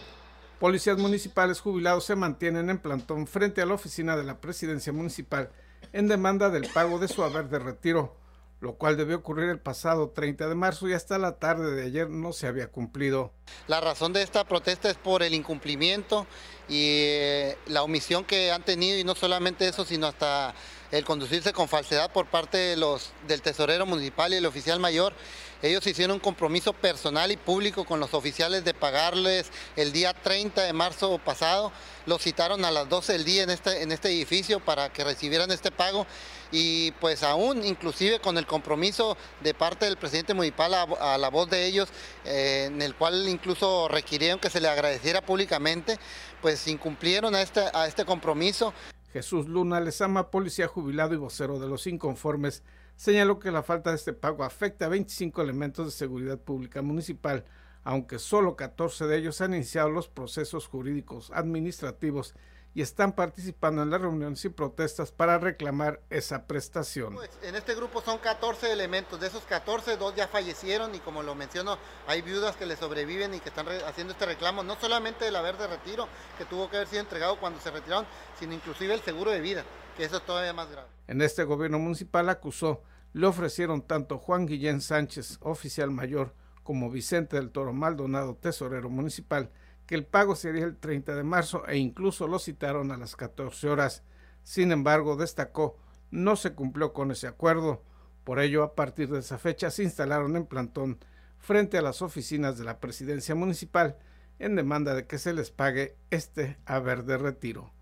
Policías 0.59 0.99
municipales 0.99 1.59
jubilados 1.59 2.05
se 2.05 2.17
mantienen 2.17 2.69
en 2.69 2.81
plantón 2.81 3.27
frente 3.27 3.63
a 3.63 3.67
la 3.67 3.73
oficina 3.73 4.15
de 4.15 4.25
la 4.25 4.43
presidencia 4.43 4.93
municipal 4.93 5.51
en 5.95 6.07
demanda 6.07 6.51
del 6.51 6.69
pago 6.69 6.99
de 6.99 7.09
su 7.09 7.25
haber 7.25 7.49
de 7.49 7.61
retiro 7.61 8.21
lo 8.61 8.75
cual 8.75 8.97
debió 8.97 9.17
ocurrir 9.17 9.49
el 9.49 9.59
pasado 9.59 10.11
30 10.11 10.49
de 10.49 10.55
marzo 10.55 10.89
y 10.89 10.93
hasta 10.93 11.19
la 11.19 11.39
tarde 11.39 11.75
de 11.75 11.85
ayer 11.85 12.11
no 12.11 12.33
se 12.33 12.47
había 12.47 12.69
cumplido. 12.69 13.33
La 13.67 13.81
razón 13.81 14.13
de 14.13 14.23
esta 14.23 14.45
protesta 14.45 14.91
es 14.91 14.97
por 14.97 15.23
el 15.23 15.35
incumplimiento 15.35 16.27
y 16.69 17.05
eh, 17.05 17.59
la 17.67 17.83
omisión 17.83 18.25
que 18.25 18.53
han 18.53 18.63
tenido 18.63 18.99
y 18.99 19.05
no 19.05 19.15
solamente 19.15 19.67
eso, 19.67 19.85
sino 19.85 20.07
hasta 20.07 20.55
el 20.91 21.05
conducirse 21.05 21.53
con 21.53 21.69
falsedad 21.69 22.13
por 22.13 22.27
parte 22.27 22.77
del 22.77 23.43
tesorero 23.43 23.87
municipal 23.87 24.33
y 24.33 24.37
el 24.37 24.47
oficial 24.47 24.79
mayor. 24.79 25.15
Ellos 25.63 25.87
hicieron 25.87 26.15
un 26.15 26.21
compromiso 26.21 26.73
personal 26.73 27.31
y 27.31 27.37
público 27.37 27.85
con 27.85 28.01
los 28.01 28.15
oficiales 28.15 28.65
de 28.65 28.73
pagarles 28.73 29.51
el 29.77 29.93
día 29.93 30.15
30 30.15 30.63
de 30.63 30.73
marzo 30.73 31.19
pasado. 31.19 31.71
Los 32.07 32.23
citaron 32.23 32.65
a 32.65 32.71
las 32.71 32.89
12 32.89 33.13
del 33.13 33.25
día 33.25 33.43
en 33.43 33.51
este, 33.51 33.83
en 33.83 33.93
este 33.93 34.09
edificio 34.09 34.61
para 34.61 34.91
que 34.91 35.05
recibieran 35.05 35.51
este 35.51 35.71
pago 35.71 36.07
y 36.51 36.93
pues 36.93 37.23
aún 37.23 37.65
inclusive 37.65 38.21
con 38.21 38.39
el 38.39 38.47
compromiso 38.47 39.17
de 39.43 39.53
parte 39.53 39.85
del 39.85 39.99
presidente 39.99 40.35
municipal 40.35 40.73
a, 40.75 41.19
la 41.19 41.29
voz 41.29 41.51
de 41.51 41.67
ellos, 41.67 41.89
eh, 42.25 42.65
en 42.69 42.81
el 42.81 42.95
cual 42.95 43.29
incluso 43.29 43.87
requirieron 43.89 44.41
que 44.41 44.51
se 44.51 44.61
le 44.61 44.69
agradeciera 44.69 45.21
públicamente, 45.21 45.99
pues 46.41 46.67
incumplieron 46.69 47.35
a 47.35 47.43
este, 47.43 47.65
a 47.73 47.87
este 47.87 48.05
compromiso. 48.05 48.73
Jesús 49.13 49.47
Luna 49.47 49.81
Lezama, 49.81 50.31
policía 50.31 50.69
jubilado 50.69 51.15
y 51.15 51.19
vocero 51.19 51.59
de 51.59 51.69
los 51.69 51.87
inconformes, 51.87 52.63
señaló 53.01 53.39
que 53.39 53.51
la 53.51 53.63
falta 53.63 53.89
de 53.89 53.97
este 53.97 54.13
pago 54.13 54.45
afecta 54.45 54.85
a 54.85 54.91
25 54.91 55.41
elementos 55.41 55.87
de 55.87 55.91
seguridad 55.91 56.39
pública 56.39 56.83
municipal, 56.83 57.47
aunque 57.83 58.19
solo 58.19 58.57
14 58.57 59.07
de 59.07 59.17
ellos 59.17 59.41
han 59.41 59.55
iniciado 59.55 59.89
los 59.89 60.07
procesos 60.07 60.67
jurídicos 60.67 61.33
administrativos 61.35 62.35
y 62.75 62.83
están 62.83 63.13
participando 63.13 63.83
en 63.83 63.89
las 63.89 64.03
reuniones 64.03 64.45
y 64.45 64.51
protestas 64.51 65.13
para 65.13 65.39
reclamar 65.39 66.03
esa 66.11 66.47
prestación. 66.47 67.15
Pues, 67.15 67.31
en 67.43 67.57
este 67.57 67.75
grupo 67.75 68.03
son 68.03 68.19
14 68.19 68.71
elementos, 68.71 69.19
de 69.19 69.29
esos 69.29 69.45
14, 69.45 69.97
dos 69.97 70.15
ya 70.15 70.29
fallecieron 70.29 70.95
y 70.95 70.99
como 70.99 71.23
lo 71.23 71.35
menciono, 71.35 71.79
hay 72.07 72.21
viudas 72.21 72.55
que 72.57 72.67
le 72.67 72.77
sobreviven 72.77 73.33
y 73.33 73.41
que 73.41 73.49
están 73.49 73.67
haciendo 73.87 74.13
este 74.13 74.27
reclamo, 74.27 74.63
no 74.63 74.77
solamente 74.79 75.25
del 75.25 75.37
haber 75.37 75.57
de 75.57 75.69
retiro, 75.69 76.07
que 76.37 76.45
tuvo 76.45 76.69
que 76.69 76.77
haber 76.77 76.89
sido 76.89 77.01
entregado 77.01 77.41
cuando 77.41 77.61
se 77.61 77.71
retiraron, 77.71 78.05
sino 78.39 78.53
inclusive 78.53 78.93
el 78.93 79.01
seguro 79.01 79.31
de 79.31 79.41
vida, 79.41 79.65
que 79.97 80.05
eso 80.05 80.19
es 80.19 80.27
todavía 80.27 80.53
más 80.53 80.71
grave. 80.71 80.89
En 81.09 81.23
este 81.23 81.45
gobierno 81.45 81.79
municipal 81.79 82.29
acusó, 82.29 82.83
le 83.13 83.27
ofrecieron 83.27 83.83
tanto 83.83 84.19
Juan 84.19 84.47
Guillén 84.47 84.81
Sánchez, 84.81 85.39
oficial 85.41 85.91
mayor, 85.91 86.35
como 86.63 86.91
Vicente 86.91 87.37
del 87.37 87.51
Toro 87.51 87.73
Maldonado, 87.73 88.37
tesorero 88.37 88.91
municipal, 88.91 89.51
que 89.87 89.95
el 89.97 90.05
pago 90.05 90.37
sería 90.37 90.65
el 90.65 90.77
30 90.77 91.17
de 91.17 91.25
marzo 91.25 91.67
e 91.67 91.79
incluso 91.79 92.29
lo 92.29 92.39
citaron 92.39 92.93
a 92.93 92.97
las 92.97 93.17
14 93.17 93.69
horas. 93.69 94.05
Sin 94.45 94.71
embargo, 94.71 95.17
destacó, 95.17 95.77
no 96.11 96.37
se 96.37 96.53
cumplió 96.53 96.93
con 96.93 97.11
ese 97.11 97.27
acuerdo. 97.27 97.83
Por 98.23 98.39
ello, 98.39 98.63
a 98.63 98.75
partir 98.75 99.09
de 99.09 99.19
esa 99.19 99.39
fecha 99.39 99.71
se 99.71 99.83
instalaron 99.83 100.37
en 100.37 100.47
plantón 100.47 100.99
frente 101.39 101.79
a 101.79 101.83
las 101.83 102.03
oficinas 102.03 102.59
de 102.59 102.65
la 102.65 102.79
presidencia 102.79 103.35
municipal 103.35 103.97
en 104.39 104.57
demanda 104.57 104.95
de 104.95 105.07
que 105.07 105.19
se 105.19 105.35
les 105.35 105.51
pague 105.51 105.97
este 106.11 106.59
haber 106.67 107.05
de 107.05 107.19
retiro. 107.19 107.73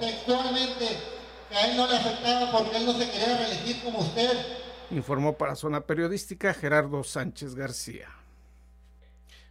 Textualmente, 0.00 0.98
que 1.52 1.58
a 1.58 1.70
él 1.70 1.76
no 1.76 1.86
le 1.86 1.96
afectaba 1.96 2.50
porque 2.50 2.78
él 2.78 2.86
no 2.86 2.98
se 2.98 3.10
quería 3.10 3.36
reelegir 3.38 3.82
como 3.82 4.00
usted. 4.00 4.30
Informó 4.90 5.36
para 5.36 5.54
Zona 5.54 5.82
Periodística 5.82 6.54
Gerardo 6.54 7.04
Sánchez 7.04 7.54
García. 7.54 8.08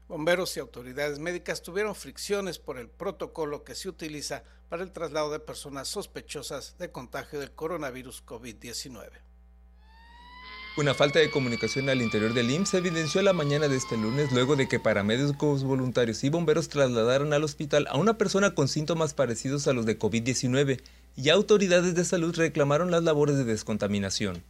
Bomberos 0.07 0.57
y 0.57 0.59
autoridades 0.59 1.19
médicas 1.19 1.61
tuvieron 1.61 1.95
fricciones 1.95 2.59
por 2.59 2.77
el 2.77 2.89
protocolo 2.89 3.63
que 3.63 3.75
se 3.75 3.87
utiliza 3.87 4.43
para 4.67 4.83
el 4.83 4.91
traslado 4.91 5.31
de 5.31 5.39
personas 5.39 5.87
sospechosas 5.87 6.77
de 6.77 6.91
contagio 6.91 7.39
del 7.39 7.51
coronavirus 7.51 8.25
COVID-19. 8.25 9.09
Una 10.77 10.93
falta 10.93 11.19
de 11.19 11.29
comunicación 11.29 11.89
al 11.89 12.01
interior 12.01 12.33
del 12.33 12.49
IMSS 12.49 12.69
se 12.69 12.77
evidenció 12.77 13.21
la 13.21 13.33
mañana 13.33 13.67
de 13.67 13.75
este 13.75 13.97
lunes 13.97 14.31
luego 14.31 14.55
de 14.55 14.69
que 14.69 14.79
paramédicos 14.79 15.65
voluntarios 15.65 16.23
y 16.23 16.29
bomberos 16.29 16.69
trasladaron 16.69 17.33
al 17.33 17.43
hospital 17.43 17.87
a 17.89 17.97
una 17.97 18.17
persona 18.17 18.55
con 18.55 18.69
síntomas 18.69 19.13
parecidos 19.13 19.67
a 19.67 19.73
los 19.73 19.85
de 19.85 19.99
COVID-19 19.99 20.81
y 21.15 21.29
autoridades 21.29 21.95
de 21.95 22.05
salud 22.05 22.35
reclamaron 22.35 22.91
las 22.91 23.03
labores 23.03 23.37
de 23.37 23.43
descontaminación. 23.43 24.43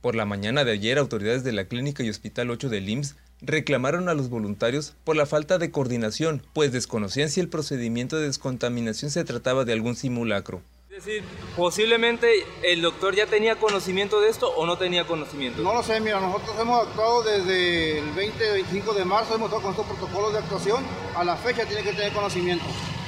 Por 0.00 0.14
la 0.14 0.24
mañana 0.24 0.64
de 0.64 0.72
ayer, 0.72 0.98
autoridades 0.98 1.42
de 1.42 1.52
la 1.52 1.66
Clínica 1.66 2.02
y 2.02 2.10
Hospital 2.10 2.50
8 2.50 2.68
del 2.68 2.88
IMSS 2.88 3.16
reclamaron 3.40 4.08
a 4.08 4.14
los 4.14 4.28
voluntarios 4.28 4.94
por 5.04 5.16
la 5.16 5.26
falta 5.26 5.58
de 5.58 5.70
coordinación, 5.70 6.42
pues 6.52 6.72
desconocían 6.72 7.28
si 7.28 7.40
el 7.40 7.48
procedimiento 7.48 8.16
de 8.16 8.26
descontaminación 8.26 9.10
se 9.10 9.24
trataba 9.24 9.64
de 9.64 9.72
algún 9.72 9.96
simulacro. 9.96 10.62
Es 10.88 11.04
decir, 11.04 11.24
posiblemente 11.54 12.26
el 12.62 12.80
doctor 12.80 13.14
ya 13.14 13.26
tenía 13.26 13.56
conocimiento 13.56 14.20
de 14.20 14.30
esto 14.30 14.48
o 14.48 14.64
no 14.64 14.78
tenía 14.78 15.06
conocimiento. 15.06 15.62
No 15.62 15.74
lo 15.74 15.82
sé, 15.82 16.00
mira, 16.00 16.20
nosotros 16.20 16.56
hemos 16.58 16.86
actuado 16.86 17.22
desde 17.22 17.98
el 17.98 18.14
20-25 18.14 18.94
de 18.94 19.04
marzo, 19.04 19.34
hemos 19.34 19.48
estado 19.48 19.62
con 19.62 19.72
estos 19.72 19.86
protocolos 19.86 20.32
de 20.32 20.38
actuación, 20.38 20.82
a 21.14 21.22
la 21.22 21.36
fecha 21.36 21.66
tiene 21.66 21.82
que 21.82 21.92
tener 21.92 22.12
conocimiento, 22.14 22.64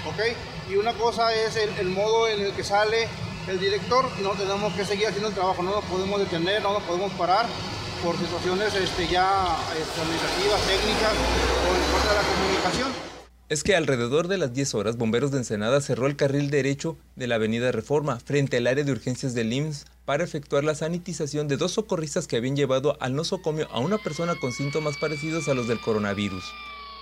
¿ok? 0.06 0.20
Y 0.70 0.76
una 0.76 0.92
cosa 0.92 1.32
es 1.34 1.56
el, 1.56 1.86
modo 1.86 2.28
en 2.28 2.42
el 2.42 2.52
que 2.52 2.62
sale 2.62 3.08
el 3.48 3.58
director, 3.58 4.04
no 4.22 4.30
tenemos 4.32 4.72
que 4.74 4.84
seguir 4.84 5.06
haciendo 5.06 5.28
el 5.28 5.34
trabajo, 5.34 5.62
no 5.62 5.76
nos 5.76 5.84
podemos 5.84 6.20
detener, 6.20 6.62
no 6.62 6.74
nos 6.74 6.82
podemos 6.82 7.10
parar, 7.12 7.46
por 8.04 8.16
situaciones 8.18 8.74
este, 8.74 9.08
ya 9.08 9.56
este, 9.72 10.00
administrativas, 10.00 10.60
técnicas 10.66 11.12
o 11.64 11.74
en 11.74 11.90
cuanto 11.90 12.10
a 12.10 12.14
la 12.14 12.22
comunicación. 12.22 12.88
es 13.48 13.64
que 13.64 13.76
alrededor 13.76 14.28
de 14.28 14.36
las 14.36 14.52
10 14.52 14.74
horas, 14.74 14.96
Bomberos 14.98 15.30
de 15.30 15.38
Ensenada 15.38 15.80
cerró 15.80 16.06
el 16.06 16.16
carril 16.16 16.50
derecho 16.50 16.98
de 17.16 17.26
la 17.28 17.36
avenida 17.36 17.72
Reforma 17.72 18.20
frente 18.20 18.58
al 18.58 18.66
área 18.66 18.84
de 18.84 18.92
urgencias 18.92 19.32
del 19.32 19.52
IMSS 19.52 19.86
para 20.04 20.24
efectuar 20.24 20.64
la 20.64 20.74
sanitización 20.74 21.48
de 21.48 21.56
dos 21.56 21.72
socorristas 21.72 22.26
que 22.26 22.36
habían 22.36 22.56
llevado 22.56 22.98
al 23.00 23.14
nosocomio 23.14 23.68
a 23.70 23.80
una 23.80 23.96
persona 23.96 24.34
con 24.38 24.52
síntomas 24.52 24.98
parecidos 24.98 25.48
a 25.48 25.54
los 25.54 25.66
del 25.66 25.80
coronavirus. 25.80 26.44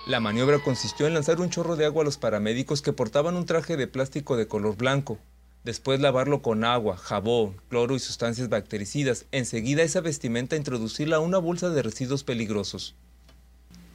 La 0.06 0.20
maniobra 0.20 0.60
consistió 0.60 1.08
en 1.08 1.14
lanzar 1.14 1.40
un 1.40 1.50
chorro 1.50 1.74
de 1.74 1.84
agua 1.84 2.02
a 2.02 2.04
los 2.04 2.16
paramédicos 2.16 2.80
que 2.80 2.92
portaban 2.92 3.34
un 3.34 3.44
traje 3.44 3.76
de 3.76 3.88
plástico 3.88 4.36
de 4.36 4.46
color 4.46 4.76
blanco. 4.76 5.18
Después 5.64 5.98
lavarlo 5.98 6.42
con 6.42 6.62
agua, 6.62 6.96
jabón, 6.96 7.56
cloro 7.68 7.96
y 7.96 7.98
sustancias 7.98 8.48
bactericidas. 8.48 9.26
Enseguida 9.32 9.82
esa 9.82 10.00
vestimenta 10.00 10.54
introducirla 10.54 11.16
a 11.16 11.20
una 11.20 11.38
bolsa 11.38 11.70
de 11.70 11.82
residuos 11.82 12.22
peligrosos. 12.22 12.94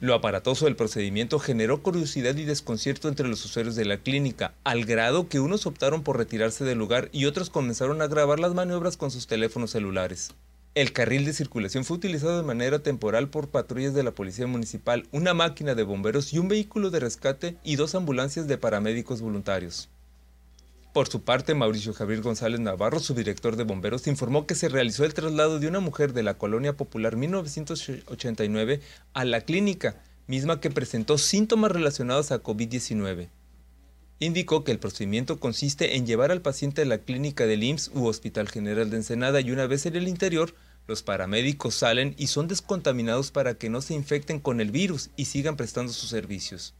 Lo 0.00 0.12
aparatoso 0.12 0.66
del 0.66 0.76
procedimiento 0.76 1.38
generó 1.38 1.82
curiosidad 1.82 2.36
y 2.36 2.44
desconcierto 2.44 3.08
entre 3.08 3.26
los 3.26 3.42
usuarios 3.46 3.74
de 3.74 3.86
la 3.86 3.96
clínica, 3.96 4.52
al 4.64 4.84
grado 4.84 5.30
que 5.30 5.40
unos 5.40 5.64
optaron 5.64 6.02
por 6.02 6.18
retirarse 6.18 6.62
del 6.62 6.76
lugar 6.76 7.08
y 7.12 7.24
otros 7.24 7.48
comenzaron 7.48 8.02
a 8.02 8.06
grabar 8.06 8.38
las 8.38 8.52
maniobras 8.52 8.98
con 8.98 9.10
sus 9.10 9.26
teléfonos 9.26 9.70
celulares. 9.70 10.32
El 10.74 10.94
carril 10.94 11.26
de 11.26 11.34
circulación 11.34 11.84
fue 11.84 11.98
utilizado 11.98 12.38
de 12.38 12.46
manera 12.46 12.78
temporal 12.78 13.28
por 13.28 13.48
patrullas 13.48 13.92
de 13.92 14.02
la 14.02 14.12
Policía 14.12 14.46
Municipal, 14.46 15.06
una 15.12 15.34
máquina 15.34 15.74
de 15.74 15.82
bomberos 15.82 16.32
y 16.32 16.38
un 16.38 16.48
vehículo 16.48 16.88
de 16.88 16.98
rescate 16.98 17.58
y 17.62 17.76
dos 17.76 17.94
ambulancias 17.94 18.48
de 18.48 18.56
paramédicos 18.56 19.20
voluntarios. 19.20 19.90
Por 20.94 21.08
su 21.08 21.24
parte, 21.24 21.54
Mauricio 21.54 21.92
Javier 21.92 22.22
González 22.22 22.58
Navarro, 22.58 23.00
su 23.00 23.12
director 23.12 23.56
de 23.56 23.64
bomberos, 23.64 24.06
informó 24.06 24.46
que 24.46 24.54
se 24.54 24.70
realizó 24.70 25.04
el 25.04 25.12
traslado 25.12 25.58
de 25.58 25.68
una 25.68 25.80
mujer 25.80 26.14
de 26.14 26.22
la 26.22 26.38
Colonia 26.38 26.74
Popular 26.74 27.16
1989 27.16 28.80
a 29.12 29.24
la 29.26 29.42
clínica, 29.42 30.02
misma 30.26 30.58
que 30.60 30.70
presentó 30.70 31.18
síntomas 31.18 31.72
relacionados 31.72 32.32
a 32.32 32.42
COVID-19. 32.42 33.28
Indicó 34.22 34.62
que 34.62 34.70
el 34.70 34.78
procedimiento 34.78 35.40
consiste 35.40 35.96
en 35.96 36.06
llevar 36.06 36.30
al 36.30 36.42
paciente 36.42 36.82
a 36.82 36.84
la 36.84 36.98
clínica 36.98 37.44
del 37.44 37.64
IMSS 37.64 37.90
u 37.92 38.06
Hospital 38.06 38.48
General 38.48 38.88
de 38.88 38.98
Ensenada 38.98 39.40
y 39.40 39.50
una 39.50 39.66
vez 39.66 39.84
en 39.84 39.96
el 39.96 40.06
interior, 40.06 40.54
los 40.86 41.02
paramédicos 41.02 41.74
salen 41.74 42.14
y 42.16 42.28
son 42.28 42.46
descontaminados 42.46 43.32
para 43.32 43.54
que 43.54 43.68
no 43.68 43.80
se 43.80 43.94
infecten 43.94 44.38
con 44.38 44.60
el 44.60 44.70
virus 44.70 45.10
y 45.16 45.24
sigan 45.24 45.56
prestando 45.56 45.92
sus 45.92 46.08
servicios. 46.08 46.72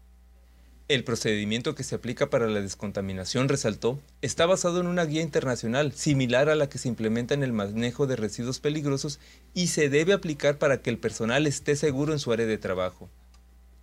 El 0.87 1.03
procedimiento 1.03 1.75
que 1.75 1.83
se 1.83 1.97
aplica 1.97 2.31
para 2.31 2.47
la 2.47 2.61
descontaminación, 2.61 3.49
resaltó, 3.49 3.99
está 4.21 4.47
basado 4.47 4.81
en 4.81 4.87
una 4.87 5.05
guía 5.05 5.23
internacional 5.23 5.91
similar 5.91 6.49
a 6.49 6.55
la 6.55 6.69
que 6.69 6.79
se 6.79 6.87
implementa 6.87 7.35
en 7.35 7.43
el 7.43 7.53
manejo 7.53 8.07
de 8.07 8.15
residuos 8.15 8.61
peligrosos 8.61 9.19
y 9.53 9.67
se 9.67 9.89
debe 9.89 10.13
aplicar 10.13 10.59
para 10.59 10.81
que 10.81 10.91
el 10.91 10.99
personal 10.99 11.49
esté 11.49 11.75
seguro 11.75 12.13
en 12.13 12.21
su 12.21 12.33
área 12.33 12.47
de 12.47 12.59
trabajo. 12.59 13.11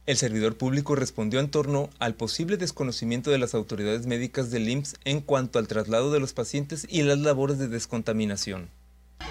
El 0.09 0.17
servidor 0.17 0.57
público 0.57 0.95
respondió 0.95 1.39
en 1.39 1.51
torno 1.51 1.91
al 1.99 2.15
posible 2.15 2.57
desconocimiento 2.57 3.29
de 3.29 3.37
las 3.37 3.53
autoridades 3.53 4.07
médicas 4.07 4.49
del 4.49 4.67
IMSS 4.67 4.95
en 5.05 5.21
cuanto 5.21 5.59
al 5.59 5.67
traslado 5.67 6.11
de 6.11 6.19
los 6.19 6.33
pacientes 6.33 6.87
y 6.89 7.03
las 7.03 7.19
labores 7.19 7.59
de 7.59 7.67
descontaminación. 7.67 8.71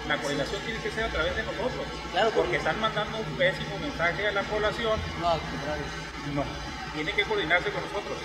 La 0.07 0.15
coordinación 0.21 0.61
tiene 0.63 0.79
que 0.81 0.89
ser 0.91 1.03
a 1.03 1.11
través 1.11 1.35
de 1.35 1.43
nosotros, 1.43 1.85
claro, 2.13 2.31
porque 2.33 2.55
están 2.55 2.79
mandando 2.79 3.17
un 3.17 3.37
pésimo 3.37 3.77
mensaje 3.77 4.25
a 4.25 4.31
la 4.31 4.43
población. 4.43 4.97
No, 5.19 5.27
al 5.27 5.41
contrario. 5.41 5.83
No, 6.33 6.43
tiene 6.93 7.11
que 7.13 7.23
coordinarse 7.23 7.69
con 7.71 7.81
nosotros. 7.83 8.17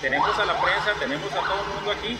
Tenemos 0.00 0.38
a 0.38 0.44
la 0.44 0.60
prensa, 0.60 0.92
tenemos 0.98 1.32
a 1.32 1.40
todo 1.40 1.60
el 1.62 1.68
mundo 1.74 1.90
aquí. 1.90 2.18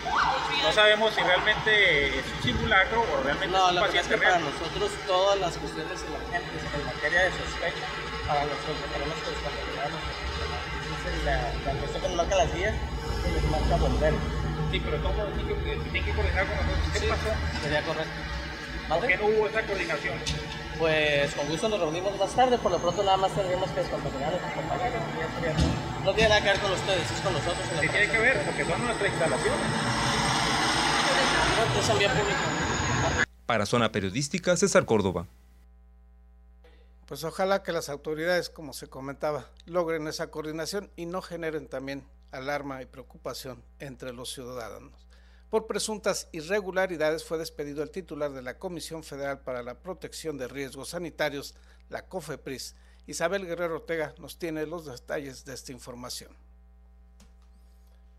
No 0.63 0.73
sabemos 0.73 1.15
si 1.15 1.21
realmente 1.23 2.19
es 2.19 2.25
un 2.37 2.43
simulacro 2.43 3.03
o 3.03 3.23
realmente 3.23 3.49
no, 3.49 3.69
es 3.69 3.75
un 3.75 3.81
paciente 3.81 4.15
es 4.15 4.21
que 4.21 4.27
Para 4.27 4.39
nosotros 4.39 4.91
todas 5.07 5.39
las 5.41 5.57
cuestiones 5.57 6.01
emergentes 6.03 6.61
en 6.75 6.87
materia 6.87 7.21
de 7.23 7.31
sospecha, 7.31 7.87
para 8.27 8.45
nosotros 8.45 8.89
tenemos 8.93 9.17
que 9.23 9.31
descontaminarnos. 9.31 10.03
La, 11.25 11.53
la 11.65 11.79
cuestión 11.81 12.03
que 12.03 12.09
nos 12.09 12.17
marca 12.17 12.37
las 12.37 12.55
vías 12.55 12.75
que 13.23 13.31
nos 13.31 13.51
marca 13.51 13.77
volver. 13.77 14.15
Sí, 14.71 14.81
pero 14.81 14.97
todo 14.99 15.27
tiene 15.33 15.55
que, 15.65 15.77
tiene 15.77 16.05
que 16.05 16.13
coordinar 16.13 16.47
con 16.47 16.57
nosotros. 16.57 16.93
¿Qué 16.93 16.99
sí, 17.01 17.07
pasó? 17.07 17.31
Sería 17.63 17.83
correcto. 17.83 18.21
¿Por 18.89 19.07
qué 19.07 19.17
no 19.17 19.27
hubo 19.27 19.49
esa 19.49 19.63
coordinación? 19.63 20.15
Pues 20.79 21.35
con 21.35 21.49
gusto 21.49 21.69
nos 21.69 21.81
reunimos 21.81 22.17
más 22.19 22.33
tarde, 22.35 22.57
por 22.59 22.71
lo 22.71 22.79
pronto 22.79 23.03
nada 23.03 23.17
más 23.17 23.33
tendríamos 23.33 23.69
que 23.71 23.81
descontaminar 23.81 24.29
a 24.29 24.31
nuestros 24.31 24.55
compañeros. 24.55 25.03
No 26.05 26.15
tiene 26.15 26.29
nada 26.29 26.41
que 26.41 26.49
ver 26.51 26.61
con 26.61 26.73
ustedes, 26.73 27.11
es 27.11 27.21
con 27.21 27.33
nosotros. 27.33 27.67
Sí 27.81 27.89
tiene 27.89 28.09
que 28.09 28.19
ver, 28.19 28.45
porque 28.45 28.65
son 28.65 28.85
nuestra 28.85 29.09
instalación. 29.09 29.55
Es 31.81 31.89
un 31.89 31.99
bien 31.99 32.11
público. 32.13 32.39
Para 33.47 33.67
Zona 33.67 33.91
Periodística, 33.91 34.57
César 34.57 34.85
Córdoba. 34.85 35.27
Pues 37.07 37.25
ojalá 37.25 37.65
que 37.65 37.73
las 37.73 37.89
autoridades, 37.89 38.49
como 38.49 38.73
se 38.73 38.87
comentaba, 38.87 39.47
logren 39.67 40.07
esa 40.07 40.31
coordinación 40.31 40.91
y 40.95 41.07
no 41.07 41.23
generen 41.23 41.67
también 41.67 42.05
alarma 42.31 42.83
y 42.83 42.87
preocupación 42.87 43.65
entre 43.81 44.13
los 44.13 44.33
ciudadanos. 44.33 45.08
Por 45.51 45.67
presuntas 45.67 46.29
irregularidades 46.33 47.25
fue 47.25 47.39
despedido 47.39 47.83
el 47.83 47.91
titular 47.91 48.33
de 48.33 48.43
la 48.43 48.59
Comisión 48.59 49.03
Federal 49.03 49.41
para 49.41 49.63
la 49.63 49.79
Protección 49.79 50.37
de 50.37 50.47
Riesgos 50.47 50.91
Sanitarios, 50.91 51.55
la 51.89 52.03
COFEPRIS. 52.03 52.75
Isabel 53.07 53.47
Guerrero 53.47 53.77
Ortega 53.77 54.15
nos 54.19 54.39
tiene 54.39 54.67
los 54.67 54.85
detalles 54.85 55.47
de 55.47 55.55
esta 55.55 55.73
información. 55.73 56.31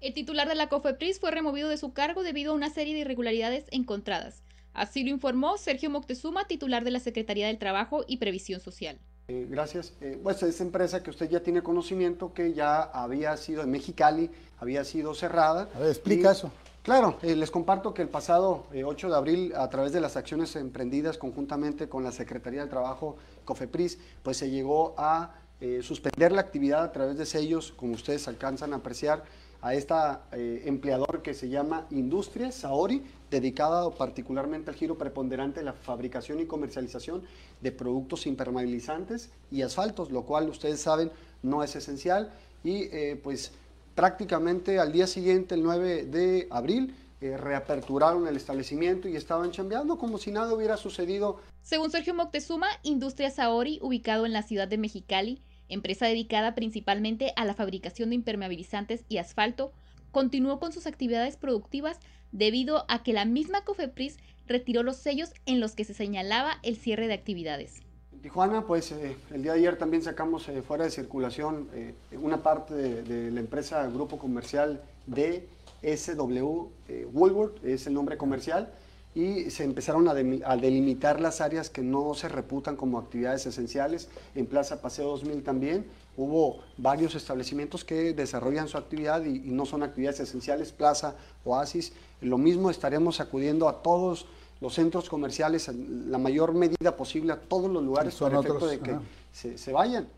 El 0.02 0.16
titular 0.16 0.48
de 0.48 0.56
la 0.56 0.70
COFEPRIS 0.70 1.20
fue 1.20 1.30
removido 1.30 1.70
de 1.70 1.78
su 1.78 1.94
cargo 1.94 2.24
debido 2.24 2.54
a 2.54 2.56
una 2.56 2.72
serie 2.72 2.96
de 2.96 3.02
irregularidades 3.02 3.66
encontradas. 3.70 4.42
Así 4.74 5.04
lo 5.04 5.12
informó 5.12 5.60
Sergio 5.60 5.92
Moctezuma, 5.92 6.48
titular 6.48 6.84
de 6.84 6.92
la 6.92 7.00
Secretaría 7.00 7.46
del 7.46 7.60
Trabajo 7.60 8.06
y 8.08 8.18
Previsión 8.18 8.60
Social. 8.60 8.98
Eh, 9.28 9.46
gracias. 9.48 9.94
Eh, 10.02 10.20
pues 10.24 10.42
es 10.42 10.62
empresa 10.62 11.04
que 11.04 11.12
usted 11.12 11.30
ya 11.30 11.42
tiene 11.42 11.62
conocimiento 11.62 12.34
que 12.34 12.54
ya 12.54 12.82
había 12.82 13.38
sido 13.38 13.62
en 13.62 13.70
Mexicali, 13.70 14.32
había 14.58 14.84
sido 14.84 15.14
cerrada. 15.14 15.70
A 15.76 15.80
ver, 15.80 15.90
explica 15.90 16.30
y, 16.30 16.32
eso. 16.32 16.52
Claro, 16.82 17.18
eh, 17.22 17.36
les 17.36 17.52
comparto 17.52 17.94
que 17.94 18.02
el 18.02 18.08
pasado 18.08 18.66
eh, 18.72 18.86
8 18.86 19.10
de 19.10 19.16
abril, 19.16 19.54
a 19.56 19.70
través 19.70 19.92
de 19.92 20.00
las 20.00 20.16
acciones 20.16 20.56
emprendidas 20.56 21.18
conjuntamente 21.18 21.90
con 21.90 22.06
la 22.06 22.14
Secretaría 22.14 22.62
del 22.62 22.70
Trabajo, 22.70 23.18
COFEPRIS, 23.44 24.00
pues 24.24 24.38
se 24.38 24.50
llegó 24.50 24.96
a 24.98 25.36
eh, 25.60 25.82
suspender 25.84 26.32
la 26.32 26.40
actividad 26.40 26.84
a 26.84 26.92
través 26.94 27.18
de 27.18 27.26
sellos, 27.26 27.74
como 27.74 27.96
ustedes 27.96 28.30
alcanzan 28.30 28.72
a 28.72 28.78
apreciar, 28.78 29.26
a 29.62 29.74
esta 29.74 30.24
eh, 30.32 30.64
empleador 30.68 31.22
que 31.22 31.34
se 31.34 31.50
llama 31.50 31.86
Industria 31.92 32.50
Saori, 32.50 33.04
dedicada 33.30 33.92
particularmente 33.92 34.72
al 34.72 34.78
giro 34.78 34.98
preponderante 34.98 35.60
de 35.60 35.66
la 35.66 35.74
fabricación 35.74 36.40
y 36.40 36.46
comercialización 36.46 37.24
de 37.60 37.74
productos 37.74 38.26
impermeabilizantes 38.26 39.32
y 39.52 39.64
asfaltos, 39.64 40.12
lo 40.12 40.24
cual 40.24 40.48
ustedes 40.48 40.80
saben 40.80 41.12
no 41.44 41.62
es 41.62 41.76
esencial. 41.76 42.32
Y 42.64 43.16
pues 43.16 43.54
prácticamente 44.00 44.80
al 44.80 44.94
día 44.94 45.08
siguiente, 45.08 45.56
el 45.56 45.64
9 45.64 46.06
de 46.06 46.48
abril, 46.52 46.96
eh, 47.20 47.36
reaperturaron 47.36 48.30
el 48.30 48.38
establecimiento 48.38 49.10
y 49.10 49.18
estaban 49.18 49.52
chambeando 49.52 49.98
como 49.98 50.18
si 50.18 50.32
nada 50.32 50.54
hubiera 50.54 50.78
sucedido. 50.78 51.42
Según 51.64 51.92
Sergio 51.92 52.14
Moctezuma, 52.14 52.70
Industria 52.84 53.30
Saori, 53.30 53.78
ubicado 53.82 54.26
en 54.26 54.32
la 54.32 54.42
ciudad 54.42 54.70
de 54.70 54.78
Mexicali, 54.78 55.42
empresa 55.68 56.06
dedicada 56.06 56.56
principalmente 56.56 57.34
a 57.36 57.44
la 57.44 57.56
fabricación 57.56 58.12
de 58.12 58.16
impermeabilizantes 58.16 59.04
y 59.10 59.18
asfalto, 59.18 59.74
continuó 60.12 60.62
con 60.62 60.72
sus 60.72 60.88
actividades 60.88 61.36
productivas 61.36 62.00
debido 62.32 62.86
a 62.88 63.04
que 63.04 63.12
la 63.12 63.26
misma 63.26 63.66
COFEPRIS 63.66 64.16
retiró 64.48 64.82
los 64.82 64.96
sellos 64.96 65.34
en 65.46 65.60
los 65.60 65.76
que 65.76 65.84
se 65.84 65.94
señalaba 65.94 66.60
el 66.64 66.78
cierre 66.78 67.08
de 67.08 67.16
actividades. 67.16 67.82
Tijuana, 68.22 68.66
pues 68.66 68.92
eh, 68.92 69.16
el 69.32 69.44
día 69.44 69.54
de 69.54 69.60
ayer 69.60 69.78
también 69.78 70.04
sacamos 70.04 70.50
eh, 70.50 70.62
fuera 70.62 70.84
de 70.84 70.92
circulación 70.92 71.70
eh, 71.74 71.94
una 72.22 72.44
parte 72.44 72.74
de, 72.74 73.32
la 73.32 73.40
empresa 73.40 73.88
Grupo 73.88 74.18
Comercial 74.18 74.82
DSW 75.08 76.68
Woolworth, 77.14 77.64
es 77.64 77.88
el 77.88 77.94
nombre 77.94 78.18
comercial, 78.18 78.74
y 79.16 79.50
se 79.50 79.64
empezaron 79.64 80.08
a, 80.08 80.14
delimitar 80.14 81.22
las 81.22 81.40
áreas 81.40 81.70
que 81.70 81.82
no 81.82 82.14
se 82.14 82.28
reputan 82.28 82.76
como 82.76 83.00
actividades 83.00 83.46
esenciales. 83.46 84.10
En 84.36 84.46
Plaza 84.46 84.82
Paseo 84.82 85.08
2000 85.12 85.44
también 85.44 85.86
hubo 86.18 86.60
varios 86.78 87.16
establecimientos 87.16 87.86
que 87.86 88.14
desarrollan 88.14 88.68
su 88.68 88.78
actividad 88.78 89.24
y, 89.24 89.38
y 89.38 89.52
no 89.52 89.66
son 89.66 89.82
actividades 89.82 90.20
esenciales, 90.20 90.72
Plaza, 90.72 91.16
Oasis. 91.46 91.94
Lo 92.22 92.38
mismo 92.38 92.70
estaremos 92.70 93.20
acudiendo 93.22 93.70
a 93.70 93.82
todos 93.82 94.28
los 94.62 94.74
centros 94.74 95.10
comerciales 95.10 95.68
en 95.70 96.12
la 96.12 96.18
mayor 96.18 96.54
medida 96.54 96.96
posible 96.96 97.34
a 97.34 97.40
todos 97.40 97.72
los 97.72 97.84
lugares 97.84 98.16
por 98.16 98.34
efecto 98.34 98.54
otros, 98.56 98.72
de 98.72 98.80
que 98.80 98.98
se, 99.32 99.58
se, 99.58 99.72
vayan. 99.72 100.10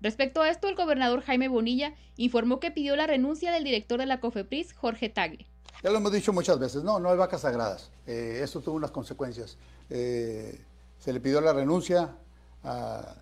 Respecto 0.00 0.40
a 0.40 0.48
esto, 0.48 0.68
el 0.68 0.74
gobernador 0.74 1.20
Jaime 1.22 1.48
Bonilla 1.48 1.94
informó 2.16 2.60
que 2.60 2.70
pidió 2.70 2.96
la 2.96 3.06
renuncia 3.06 3.52
del 3.52 3.64
director 3.64 4.00
de 4.00 4.06
la 4.06 4.20
COFEPRIS, 4.20 4.72
Jorge 4.72 5.10
Tagle. 5.10 5.46
Ya 5.82 5.90
lo 5.90 5.98
hemos 5.98 6.12
dicho 6.12 6.32
muchas 6.32 6.58
veces, 6.58 6.82
no, 6.82 6.98
no 6.98 7.10
hay 7.10 7.16
vacas 7.16 7.42
sagradas. 7.42 7.90
Eh, 8.06 8.40
esto 8.42 8.60
tuvo 8.60 8.76
unas 8.76 8.90
consecuencias. 8.90 9.56
Eh, 9.88 10.60
se 10.98 11.12
le 11.12 11.20
pidió 11.20 11.40
la 11.40 11.52
renuncia 11.52 12.16
a, 12.64 13.14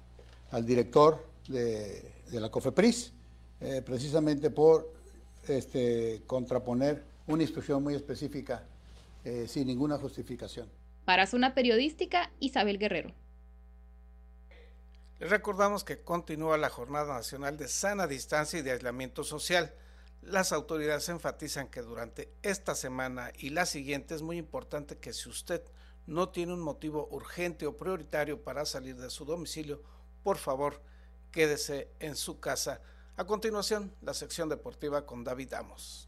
al 0.50 0.66
director 0.66 1.24
de, 1.48 2.12
de 2.30 2.40
la 2.40 2.50
COFEPRIS, 2.50 3.12
eh, 3.60 3.82
precisamente 3.84 4.50
por 4.50 4.92
este, 5.48 6.22
contraponer 6.26 7.04
una 7.26 7.42
instrucción 7.42 7.82
muy 7.82 7.94
específica 7.94 8.62
eh, 9.24 9.46
sin 9.48 9.66
ninguna 9.66 9.98
justificación. 9.98 10.70
Para 11.04 11.26
Zona 11.26 11.54
Periodística, 11.54 12.30
Isabel 12.40 12.78
Guerrero. 12.78 13.12
Les 15.20 15.30
recordamos 15.30 15.82
que 15.82 16.02
continúa 16.02 16.58
la 16.58 16.68
Jornada 16.68 17.14
Nacional 17.14 17.56
de 17.56 17.66
Sana 17.66 18.06
Distancia 18.06 18.58
y 18.58 18.62
de 18.62 18.72
Aislamiento 18.72 19.24
Social. 19.24 19.74
Las 20.22 20.52
autoridades 20.52 21.08
enfatizan 21.08 21.68
que 21.68 21.82
durante 21.82 22.32
esta 22.42 22.74
semana 22.74 23.32
y 23.36 23.50
la 23.50 23.66
siguiente 23.66 24.14
es 24.14 24.22
muy 24.22 24.36
importante 24.36 24.98
que 24.98 25.12
si 25.12 25.28
usted 25.28 25.62
no 26.06 26.28
tiene 26.28 26.54
un 26.54 26.60
motivo 26.60 27.08
urgente 27.10 27.66
o 27.66 27.76
prioritario 27.76 28.42
para 28.42 28.64
salir 28.64 28.96
de 28.96 29.10
su 29.10 29.24
domicilio, 29.24 29.82
por 30.22 30.38
favor, 30.38 30.80
quédese 31.32 31.90
en 31.98 32.16
su 32.16 32.40
casa. 32.40 32.80
A 33.16 33.24
continuación, 33.24 33.92
la 34.00 34.14
sección 34.14 34.48
deportiva 34.48 35.04
con 35.04 35.24
David 35.24 35.52
Amos. 35.54 36.07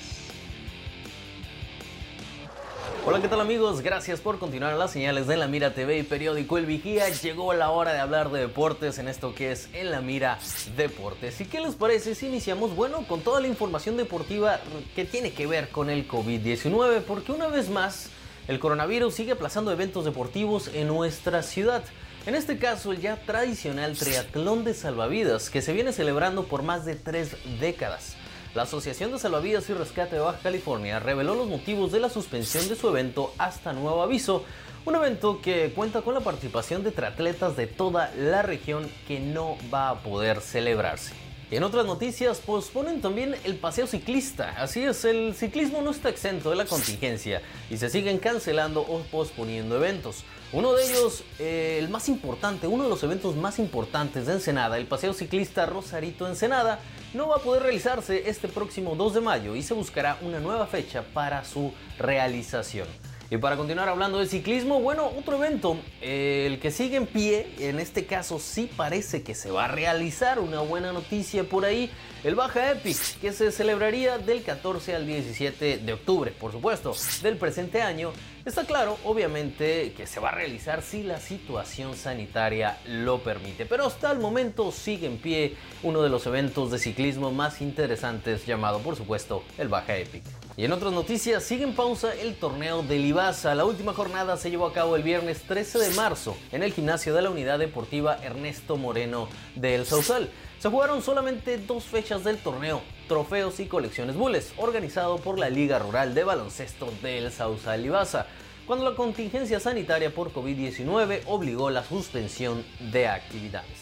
Hola, 3.03 3.19
¿qué 3.19 3.27
tal 3.27 3.41
amigos? 3.41 3.81
Gracias 3.81 4.19
por 4.19 4.37
continuar 4.37 4.75
las 4.75 4.91
señales 4.91 5.25
de 5.25 5.35
La 5.35 5.47
Mira 5.47 5.73
TV 5.73 5.97
y 5.97 6.03
periódico 6.03 6.59
El 6.59 6.67
Vigía. 6.67 7.09
Llegó 7.09 7.51
la 7.53 7.71
hora 7.71 7.93
de 7.93 7.99
hablar 7.99 8.29
de 8.29 8.41
deportes 8.41 8.99
en 8.99 9.07
esto 9.07 9.33
que 9.33 9.51
es 9.51 9.69
En 9.73 9.89
La 9.89 10.01
Mira 10.01 10.37
Deportes. 10.77 11.41
¿Y 11.41 11.45
qué 11.45 11.61
les 11.61 11.73
parece 11.73 12.13
si 12.13 12.27
iniciamos, 12.27 12.75
bueno, 12.75 13.03
con 13.07 13.21
toda 13.21 13.41
la 13.41 13.47
información 13.47 13.97
deportiva 13.97 14.59
que 14.95 15.03
tiene 15.03 15.33
que 15.33 15.47
ver 15.47 15.69
con 15.69 15.89
el 15.89 16.07
COVID-19? 16.07 17.01
Porque 17.01 17.31
una 17.31 17.47
vez 17.47 17.69
más, 17.69 18.09
el 18.47 18.59
coronavirus 18.59 19.15
sigue 19.15 19.31
aplazando 19.31 19.71
eventos 19.71 20.05
deportivos 20.05 20.69
en 20.71 20.87
nuestra 20.87 21.41
ciudad. 21.41 21.83
En 22.27 22.35
este 22.35 22.59
caso, 22.59 22.91
el 22.91 23.01
ya 23.01 23.15
tradicional 23.15 23.97
triatlón 23.97 24.63
de 24.63 24.75
salvavidas 24.75 25.49
que 25.49 25.63
se 25.63 25.73
viene 25.73 25.91
celebrando 25.91 26.43
por 26.43 26.61
más 26.61 26.85
de 26.85 26.93
tres 26.93 27.35
décadas. 27.59 28.15
La 28.53 28.63
Asociación 28.63 29.13
de 29.13 29.19
Salvavidas 29.19 29.69
y 29.69 29.73
Rescate 29.73 30.17
de 30.17 30.21
Baja 30.21 30.39
California 30.43 30.99
reveló 30.99 31.35
los 31.35 31.47
motivos 31.47 31.93
de 31.93 32.01
la 32.01 32.09
suspensión 32.09 32.67
de 32.67 32.75
su 32.75 32.89
evento 32.89 33.33
hasta 33.37 33.71
nuevo 33.71 34.03
aviso, 34.03 34.43
un 34.83 34.95
evento 34.95 35.39
que 35.41 35.71
cuenta 35.73 36.01
con 36.01 36.15
la 36.15 36.19
participación 36.19 36.83
de 36.83 36.91
triatletas 36.91 37.55
de 37.55 37.67
toda 37.67 38.11
la 38.17 38.41
región 38.41 38.91
que 39.07 39.21
no 39.21 39.55
va 39.73 39.91
a 39.91 39.99
poder 39.99 40.41
celebrarse. 40.41 41.13
en 41.49 41.63
otras 41.63 41.85
noticias, 41.85 42.39
posponen 42.39 42.99
también 42.99 43.35
el 43.45 43.55
paseo 43.55 43.87
ciclista. 43.87 44.53
Así 44.57 44.83
es, 44.83 45.05
el 45.05 45.33
ciclismo 45.33 45.81
no 45.81 45.91
está 45.91 46.09
exento 46.09 46.49
de 46.49 46.57
la 46.57 46.65
contingencia 46.65 47.41
y 47.69 47.77
se 47.77 47.89
siguen 47.89 48.19
cancelando 48.19 48.81
o 48.81 48.99
posponiendo 49.03 49.77
eventos. 49.77 50.25
Uno 50.51 50.73
de 50.73 50.89
ellos, 50.89 51.23
eh, 51.39 51.77
el 51.79 51.87
más 51.87 52.09
importante, 52.09 52.67
uno 52.67 52.83
de 52.83 52.89
los 52.89 53.01
eventos 53.03 53.37
más 53.37 53.59
importantes 53.59 54.27
de 54.27 54.33
Ensenada, 54.33 54.77
el 54.77 54.87
paseo 54.87 55.13
ciclista 55.13 55.65
Rosarito 55.65 56.27
Ensenada, 56.27 56.79
no 57.13 57.27
va 57.27 57.37
a 57.37 57.39
poder 57.39 57.63
realizarse 57.63 58.29
este 58.29 58.47
próximo 58.47 58.95
2 58.95 59.15
de 59.15 59.21
mayo 59.21 59.55
y 59.55 59.63
se 59.63 59.73
buscará 59.73 60.17
una 60.21 60.39
nueva 60.39 60.67
fecha 60.67 61.03
para 61.13 61.43
su 61.43 61.73
realización. 61.97 62.87
Y 63.29 63.37
para 63.37 63.55
continuar 63.55 63.87
hablando 63.87 64.19
de 64.19 64.27
ciclismo, 64.27 64.81
bueno, 64.81 65.09
otro 65.17 65.37
evento, 65.37 65.77
el 66.01 66.59
que 66.59 66.69
sigue 66.69 66.97
en 66.97 67.07
pie, 67.07 67.47
en 67.59 67.79
este 67.79 68.05
caso 68.05 68.39
sí 68.39 68.69
parece 68.75 69.23
que 69.23 69.35
se 69.35 69.49
va 69.49 69.65
a 69.65 69.67
realizar, 69.69 70.37
una 70.37 70.59
buena 70.59 70.91
noticia 70.91 71.45
por 71.45 71.63
ahí, 71.63 71.89
el 72.25 72.35
Baja 72.35 72.71
Epic, 72.71 73.21
que 73.21 73.31
se 73.31 73.53
celebraría 73.53 74.17
del 74.17 74.43
14 74.43 74.95
al 74.95 75.07
17 75.07 75.77
de 75.77 75.93
octubre, 75.93 76.31
por 76.31 76.51
supuesto, 76.51 76.93
del 77.23 77.37
presente 77.37 77.81
año. 77.81 78.11
Está 78.43 78.65
claro, 78.65 78.97
obviamente, 79.03 79.93
que 79.95 80.07
se 80.07 80.19
va 80.19 80.29
a 80.29 80.31
realizar 80.31 80.81
si 80.81 81.03
la 81.03 81.19
situación 81.19 81.95
sanitaria 81.95 82.79
lo 82.87 83.19
permite, 83.19 83.67
pero 83.67 83.85
hasta 83.85 84.11
el 84.11 84.17
momento 84.17 84.71
sigue 84.71 85.05
en 85.05 85.17
pie 85.17 85.55
uno 85.83 86.01
de 86.01 86.09
los 86.09 86.25
eventos 86.25 86.71
de 86.71 86.79
ciclismo 86.79 87.31
más 87.31 87.61
interesantes 87.61 88.47
llamado, 88.47 88.79
por 88.79 88.95
supuesto, 88.95 89.43
el 89.59 89.67
Baja 89.67 89.95
Epic. 89.95 90.40
Y 90.57 90.65
en 90.65 90.73
otras 90.73 90.91
noticias, 90.91 91.43
sigue 91.43 91.63
en 91.63 91.73
pausa 91.73 92.13
el 92.13 92.35
torneo 92.35 92.83
de 92.83 92.99
Libasa. 92.99 93.55
La 93.55 93.63
última 93.63 93.93
jornada 93.93 94.35
se 94.35 94.49
llevó 94.49 94.65
a 94.65 94.73
cabo 94.73 94.97
el 94.97 95.03
viernes 95.03 95.43
13 95.43 95.79
de 95.79 95.89
marzo 95.91 96.35
en 96.51 96.61
el 96.61 96.73
gimnasio 96.73 97.15
de 97.15 97.21
la 97.21 97.29
Unidad 97.29 97.57
Deportiva 97.57 98.17
Ernesto 98.21 98.75
Moreno 98.75 99.29
de 99.55 99.75
El 99.75 99.85
Sausal. 99.85 100.29
Se 100.59 100.69
jugaron 100.69 101.01
solamente 101.01 101.57
dos 101.57 101.85
fechas 101.85 102.25
del 102.25 102.37
torneo, 102.37 102.81
Trofeos 103.07 103.61
y 103.61 103.65
Colecciones 103.65 104.15
Bules, 104.17 104.53
organizado 104.57 105.17
por 105.17 105.39
la 105.39 105.49
Liga 105.49 105.79
Rural 105.79 106.13
de 106.13 106.25
Baloncesto 106.25 106.93
del 107.01 107.31
Sausal 107.31 107.81
Libasa, 107.81 108.27
cuando 108.67 108.87
la 108.87 108.95
contingencia 108.95 109.59
sanitaria 109.59 110.13
por 110.13 110.33
COVID-19 110.33 111.21
obligó 111.27 111.69
la 111.69 111.83
suspensión 111.83 112.63
de 112.91 113.07
actividades. 113.07 113.80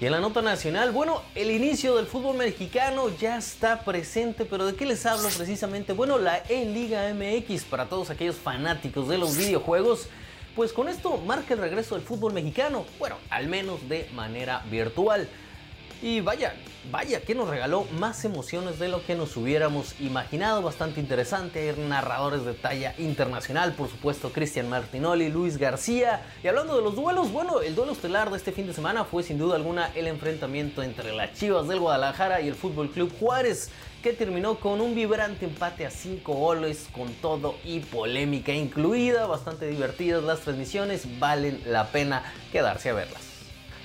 Y 0.00 0.06
en 0.06 0.12
la 0.12 0.20
nota 0.20 0.40
nacional, 0.40 0.92
bueno, 0.92 1.20
el 1.34 1.50
inicio 1.50 1.96
del 1.96 2.06
fútbol 2.06 2.38
mexicano 2.38 3.10
ya 3.18 3.36
está 3.36 3.80
presente, 3.84 4.46
pero 4.46 4.64
¿de 4.64 4.74
qué 4.74 4.86
les 4.86 5.04
hablo 5.04 5.28
precisamente? 5.28 5.92
Bueno, 5.92 6.16
la 6.16 6.38
E-Liga 6.48 7.12
MX 7.12 7.64
para 7.64 7.84
todos 7.84 8.08
aquellos 8.08 8.36
fanáticos 8.36 9.08
de 9.08 9.18
los 9.18 9.36
videojuegos. 9.36 10.08
Pues 10.56 10.72
con 10.72 10.88
esto 10.88 11.18
marca 11.18 11.52
el 11.52 11.60
regreso 11.60 11.96
del 11.96 12.02
fútbol 12.02 12.32
mexicano, 12.32 12.86
bueno, 12.98 13.16
al 13.28 13.48
menos 13.48 13.90
de 13.90 14.08
manera 14.14 14.64
virtual. 14.70 15.28
Y 16.02 16.22
vaya, 16.22 16.54
vaya 16.90 17.20
que 17.20 17.34
nos 17.34 17.48
regaló 17.48 17.84
más 17.98 18.24
emociones 18.24 18.78
de 18.78 18.88
lo 18.88 19.04
que 19.04 19.14
nos 19.14 19.36
hubiéramos 19.36 20.00
imaginado. 20.00 20.62
Bastante 20.62 20.98
interesante. 20.98 21.68
Hay 21.68 21.76
narradores 21.78 22.46
de 22.46 22.54
talla 22.54 22.94
internacional, 22.96 23.74
por 23.74 23.90
supuesto, 23.90 24.32
Cristian 24.32 24.70
Martinoli, 24.70 25.28
Luis 25.28 25.58
García. 25.58 26.22
Y 26.42 26.48
hablando 26.48 26.74
de 26.76 26.82
los 26.82 26.96
duelos, 26.96 27.30
bueno, 27.30 27.60
el 27.60 27.74
duelo 27.74 27.92
estelar 27.92 28.30
de 28.30 28.38
este 28.38 28.52
fin 28.52 28.66
de 28.66 28.72
semana 28.72 29.04
fue 29.04 29.22
sin 29.22 29.36
duda 29.36 29.56
alguna 29.56 29.90
el 29.94 30.06
enfrentamiento 30.06 30.82
entre 30.82 31.12
las 31.12 31.34
Chivas 31.34 31.68
del 31.68 31.80
Guadalajara 31.80 32.40
y 32.40 32.48
el 32.48 32.54
Fútbol 32.54 32.90
Club 32.90 33.12
Juárez, 33.20 33.68
que 34.02 34.14
terminó 34.14 34.54
con 34.58 34.80
un 34.80 34.94
vibrante 34.94 35.44
empate 35.44 35.84
a 35.84 35.90
5 35.90 36.32
goles, 36.32 36.88
con 36.92 37.12
todo 37.14 37.56
y 37.62 37.80
polémica 37.80 38.54
incluida. 38.54 39.26
Bastante 39.26 39.66
divertidas 39.66 40.24
las 40.24 40.40
transmisiones, 40.40 41.18
valen 41.18 41.60
la 41.66 41.88
pena 41.88 42.22
quedarse 42.50 42.88
a 42.88 42.94
verlas. 42.94 43.29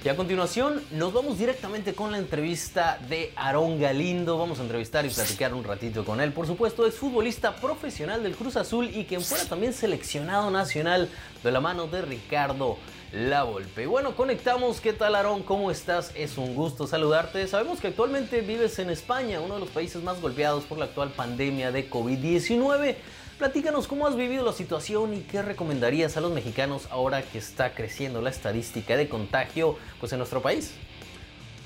Y 0.06 0.08
a 0.08 0.16
continuación 0.16 0.84
nos 0.92 1.14
vamos 1.14 1.40
directamente 1.40 1.96
con 1.96 2.12
la 2.12 2.20
entrevista 2.20 3.00
de 3.10 3.34
Aarón 3.36 3.82
Galindo. 3.82 4.38
Vamos 4.38 4.60
a 4.60 4.62
entrevistar 4.62 5.04
y 5.04 5.10
platicar 5.10 5.56
un 5.56 5.64
ratito 5.64 6.06
con 6.06 6.22
él. 6.22 6.32
Por 6.32 6.46
supuesto, 6.46 6.86
es 6.86 6.94
futbolista 6.94 7.56
profesional 7.56 8.22
del 8.22 8.36
Cruz 8.36 8.56
Azul 8.56 8.88
y 8.94 9.06
quien 9.06 9.22
fuera 9.22 9.46
también 9.46 9.74
seleccionado 9.74 10.52
nacional 10.52 11.10
de 11.44 11.52
la 11.52 11.60
mano 11.60 11.88
de 11.88 12.04
Ricardo 12.04 12.78
La 13.14 13.46
Volpe. 13.46 13.82
Y 13.82 13.86
bueno, 13.88 14.16
conectamos. 14.16 14.80
¿Qué 14.80 14.94
tal, 14.94 15.16
Aarón? 15.16 15.42
¿Cómo 15.42 15.72
estás? 15.72 16.12
Es 16.14 16.38
un 16.38 16.54
gusto 16.54 16.86
saludarte. 16.86 17.48
Sabemos 17.48 17.80
que 17.80 17.88
actualmente 17.88 18.42
vives 18.42 18.78
en 18.78 18.92
España, 18.92 19.40
uno 19.40 19.56
de 19.56 19.62
los 19.62 19.70
países 19.70 20.04
más 20.04 20.22
golpeados 20.22 20.66
por 20.66 20.78
la 20.78 20.86
actual 20.86 21.10
pandemia 21.14 21.72
de 21.72 21.90
COVID-19. 21.90 22.96
Platícanos 23.38 23.88
cómo 23.90 24.08
has 24.08 24.16
vivido 24.16 24.46
la 24.46 24.54
situación 24.54 25.14
y 25.14 25.20
qué 25.20 25.42
recomendarías 25.42 26.16
a 26.16 26.22
los 26.22 26.32
mexicanos 26.32 26.88
ahora 26.90 27.22
que 27.22 27.38
está 27.38 27.76
creciendo 27.76 28.22
la 28.22 28.30
estadística 28.30 28.96
de 28.96 29.10
contagio 29.10 29.78
pues, 30.00 30.14
en 30.14 30.20
nuestro 30.20 30.42
país. 30.42 30.74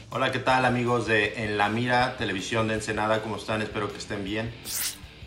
Hola, 0.10 0.32
¿qué 0.32 0.40
tal 0.40 0.66
amigos 0.66 1.06
de 1.06 1.44
En 1.44 1.60
la 1.60 1.70
Mira, 1.70 2.18
Televisión 2.18 2.68
de 2.68 2.74
Ensenada? 2.74 3.22
¿Cómo 3.22 3.36
están? 3.36 3.62
Espero 3.62 3.92
que 3.92 4.00
estén 4.00 4.24
bien. 4.24 4.52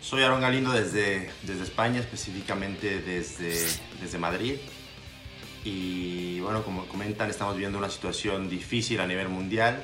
Soy 0.01 0.23
Aaron 0.23 0.41
Galindo 0.41 0.73
desde, 0.73 1.31
desde 1.43 1.63
España, 1.63 2.01
específicamente 2.01 2.99
desde, 2.99 3.65
desde 4.01 4.17
Madrid. 4.17 4.55
Y 5.63 6.41
bueno, 6.41 6.61
como 6.63 6.85
comentan, 6.87 7.29
estamos 7.29 7.55
viviendo 7.55 7.77
una 7.77 7.89
situación 7.89 8.49
difícil 8.49 8.99
a 8.99 9.07
nivel 9.07 9.29
mundial. 9.29 9.81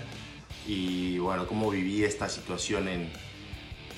Y 0.67 1.19
bueno, 1.19 1.47
cómo 1.47 1.71
viví 1.71 2.03
esta 2.03 2.27
situación 2.27 2.89
en, 2.89 3.09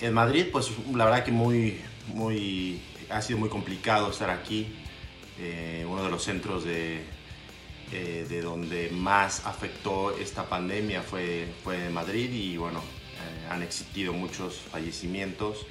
en 0.01 0.13
Madrid, 0.13 0.47
pues 0.51 0.71
la 0.93 1.05
verdad 1.05 1.23
que 1.23 1.31
muy, 1.31 1.79
muy, 2.07 2.81
ha 3.09 3.21
sido 3.21 3.39
muy 3.39 3.49
complicado 3.49 4.09
estar 4.09 4.29
aquí, 4.29 4.67
eh, 5.39 5.85
uno 5.87 6.03
de 6.03 6.09
los 6.09 6.23
centros 6.23 6.63
de, 6.63 7.03
eh, 7.91 8.25
de 8.27 8.41
donde 8.41 8.89
más 8.89 9.45
afectó 9.45 10.17
esta 10.17 10.49
pandemia 10.49 11.03
fue, 11.03 11.47
fue 11.63 11.89
Madrid 11.89 12.31
y 12.31 12.57
bueno, 12.57 12.79
eh, 12.79 13.47
han 13.49 13.61
existido 13.61 14.11
muchos 14.11 14.55
fallecimientos 14.55 15.67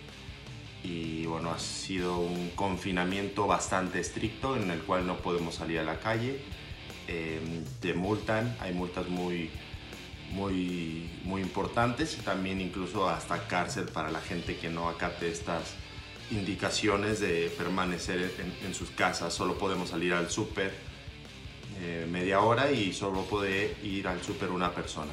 y 0.85 1.27
bueno, 1.27 1.51
ha 1.51 1.59
sido 1.59 2.19
un 2.21 2.51
confinamiento 2.51 3.47
bastante 3.47 3.99
estricto 3.99 4.57
en 4.57 4.71
el 4.71 4.81
cual 4.81 5.07
no 5.07 5.17
podemos 5.19 5.57
salir 5.57 5.81
a 5.81 5.83
la 5.83 5.99
calle, 5.99 6.41
te 7.81 7.93
multan, 7.93 8.57
hay 8.61 8.73
multas 8.73 9.09
muy, 9.09 9.51
muy, 10.31 11.11
muy 11.25 11.43
importantes 11.43 12.17
también 12.25 12.61
incluso 12.61 13.09
hasta 13.09 13.47
cárcel 13.47 13.87
para 13.87 14.11
la 14.11 14.21
gente 14.21 14.57
que 14.57 14.69
no 14.69 14.89
acate 14.89 15.31
estas 15.31 15.75
indicaciones 16.31 17.21
de 17.21 17.53
permanecer 17.59 18.33
en, 18.65 18.75
sus 18.75 18.91
casas. 18.91 19.35
Solo 19.35 19.59
podemos 19.59 19.91
salir 19.91 20.13
al 20.15 20.31
súper 20.31 20.73
eh, 21.81 22.07
media 22.09 22.41
hora 22.41 22.71
y 22.71 22.93
solo 22.93 23.23
puede 23.23 23.77
ir 23.83 24.07
al 24.07 24.23
súper 24.23 24.51
una 24.51 24.73
persona. 24.73 25.11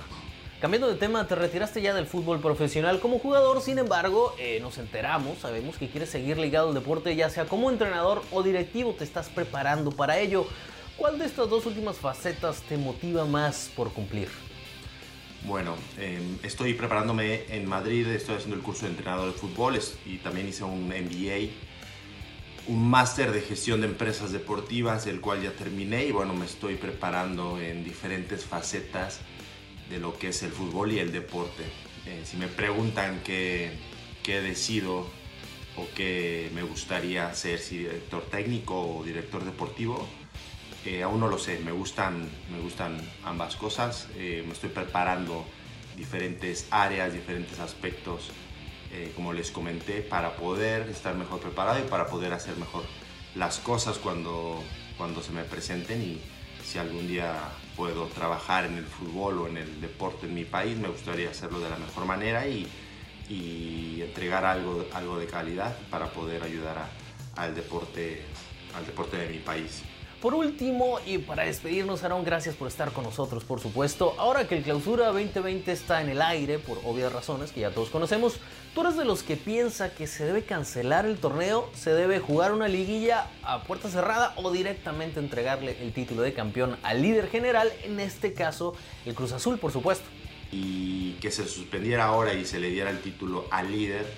Cambiando 0.61 0.87
de 0.87 0.95
tema, 0.95 1.27
te 1.27 1.35
retiraste 1.35 1.81
ya 1.81 1.93
del 1.93 2.07
fútbol 2.07 2.39
profesional 2.39 2.99
como 2.99 3.19
jugador, 3.19 3.61
sin 3.61 3.77
embargo, 3.77 4.33
eh, 4.39 4.59
nos 4.59 4.79
enteramos, 4.79 5.37
sabemos 5.39 5.77
que 5.77 5.87
quieres 5.87 6.09
seguir 6.09 6.39
ligado 6.39 6.69
al 6.69 6.73
deporte, 6.73 7.15
ya 7.15 7.29
sea 7.29 7.45
como 7.45 7.69
entrenador 7.69 8.23
o 8.31 8.41
directivo, 8.41 8.93
te 8.93 9.03
estás 9.03 9.29
preparando 9.29 9.91
para 9.91 10.17
ello. 10.17 10.47
¿Cuál 10.97 11.19
de 11.19 11.25
estas 11.25 11.47
dos 11.47 11.67
últimas 11.67 11.97
facetas 11.97 12.63
te 12.63 12.75
motiva 12.75 13.23
más 13.25 13.69
por 13.75 13.93
cumplir? 13.93 14.29
Bueno, 15.45 15.75
em, 15.97 16.37
estoy 16.43 16.73
preparándome 16.73 17.43
en 17.49 17.67
Madrid, 17.67 18.07
estoy 18.07 18.35
haciendo 18.35 18.55
el 18.55 18.61
curso 18.61 18.85
de 18.85 18.91
entrenador 18.91 19.31
de 19.31 19.39
fútbol 19.39 19.79
y 20.05 20.17
también 20.17 20.47
hice 20.47 20.63
un 20.63 20.87
MBA, 20.87 21.51
un 22.67 22.89
máster 22.89 23.31
de 23.31 23.41
gestión 23.41 23.81
de 23.81 23.87
empresas 23.87 24.31
deportivas, 24.31 25.05
el 25.07 25.21
cual 25.21 25.41
ya 25.41 25.51
terminé 25.51 26.05
y 26.05 26.11
bueno, 26.11 26.33
me 26.33 26.45
estoy 26.45 26.75
preparando 26.75 27.59
en 27.61 27.83
diferentes 27.83 28.45
facetas 28.45 29.21
de 29.89 29.99
lo 29.99 30.17
que 30.17 30.29
es 30.29 30.43
el 30.43 30.51
fútbol 30.51 30.91
y 30.91 30.99
el 30.99 31.11
deporte. 31.11 31.63
Eh, 32.05 32.23
si 32.25 32.35
me 32.37 32.47
preguntan 32.47 33.21
qué, 33.23 33.71
qué 34.23 34.41
decido 34.41 35.07
o 35.77 35.87
qué 35.95 36.49
me 36.53 36.63
gustaría 36.63 37.33
ser, 37.35 37.59
si 37.59 37.77
director 37.77 38.23
técnico 38.23 38.97
o 38.97 39.03
director 39.03 39.45
deportivo, 39.45 40.07
eh, 40.85 41.03
aún 41.03 41.19
no 41.19 41.27
lo 41.27 41.37
sé, 41.37 41.59
me 41.59 41.71
gustan, 41.71 42.29
me 42.51 42.59
gustan 42.59 42.97
ambas 43.23 43.55
cosas, 43.55 44.07
eh, 44.15 44.43
me 44.45 44.53
estoy 44.53 44.69
preparando 44.69 45.45
diferentes 45.95 46.67
áreas, 46.71 47.13
diferentes 47.13 47.59
aspectos, 47.59 48.31
como 49.15 49.33
les 49.33 49.51
comenté, 49.51 50.01
para 50.01 50.37
poder 50.37 50.89
estar 50.89 51.13
mejor 51.13 51.39
preparado 51.39 51.79
y 51.79 51.83
para 51.83 52.07
poder 52.07 52.33
hacer 52.33 52.55
mejor 52.55 52.83
las 53.35 53.59
cosas 53.59 53.97
cuando, 53.97 54.63
cuando 54.97 55.21
se 55.21 55.31
me 55.31 55.43
presenten 55.43 56.01
y 56.01 56.21
si 56.67 56.79
algún 56.79 57.07
día 57.07 57.33
puedo 57.77 58.07
trabajar 58.07 58.65
en 58.65 58.75
el 58.75 58.85
fútbol 58.85 59.39
o 59.39 59.47
en 59.47 59.57
el 59.57 59.79
deporte 59.79 60.25
en 60.25 60.35
mi 60.35 60.43
país, 60.43 60.77
me 60.77 60.89
gustaría 60.89 61.29
hacerlo 61.29 61.59
de 61.59 61.69
la 61.69 61.77
mejor 61.77 62.05
manera 62.05 62.45
y, 62.47 62.67
entregar 64.01 64.45
algo, 64.45 64.85
algo 64.93 65.19
de 65.19 65.27
calidad 65.27 65.77
para 65.89 66.07
poder 66.11 66.43
ayudar 66.43 66.89
al, 67.35 67.53
deporte, 67.55 68.21
al 68.75 68.85
deporte 68.85 69.17
de 69.17 69.29
mi 69.29 69.39
país. 69.39 69.83
Por 70.21 70.33
último, 70.33 70.99
y 71.05 71.19
para 71.19 71.43
despedirnos, 71.43 72.03
Aaron, 72.03 72.23
gracias 72.23 72.55
por 72.55 72.67
estar 72.67 72.91
con 72.91 73.03
nosotros, 73.03 73.43
por 73.43 73.59
supuesto. 73.59 74.15
Ahora 74.17 74.47
que 74.47 74.57
el 74.57 74.63
Clausura 74.63 75.07
2020 75.07 75.71
está 75.71 76.01
en 76.01 76.09
el 76.09 76.23
aire, 76.23 76.57
por 76.57 76.79
obvias 76.85 77.13
razones 77.13 77.51
que 77.51 77.59
ya 77.59 77.69
todos 77.69 77.91
conocemos, 77.91 78.39
¿tú 78.73 78.81
eres 78.81 78.97
de 78.97 79.05
los 79.05 79.21
que 79.21 79.37
piensa 79.37 79.93
que 79.93 80.07
se 80.07 80.25
debe 80.25 80.41
cancelar 80.41 81.05
el 81.05 81.17
torneo, 81.19 81.69
se 81.75 81.93
debe 81.93 82.19
jugar 82.19 82.51
una 82.51 82.67
liguilla 82.67 83.29
a 83.43 83.61
puerta 83.61 83.89
cerrada 83.89 84.33
o 84.37 84.49
directamente 84.51 85.19
entregarle 85.19 85.77
el 85.83 85.93
título 85.93 86.23
de 86.23 86.33
campeón 86.33 86.79
al 86.81 87.03
líder 87.03 87.29
general, 87.29 87.71
en 87.83 87.99
este 87.99 88.33
caso 88.33 88.73
el 89.05 89.13
Cruz 89.13 89.33
Azul, 89.33 89.59
por 89.59 89.71
supuesto? 89.71 90.07
Y 90.51 91.11
que 91.21 91.29
se 91.29 91.45
suspendiera 91.45 92.05
ahora 92.05 92.33
y 92.33 92.43
se 92.43 92.59
le 92.59 92.71
diera 92.71 92.89
el 92.89 93.01
título 93.01 93.45
al 93.51 93.71
líder, 93.71 94.11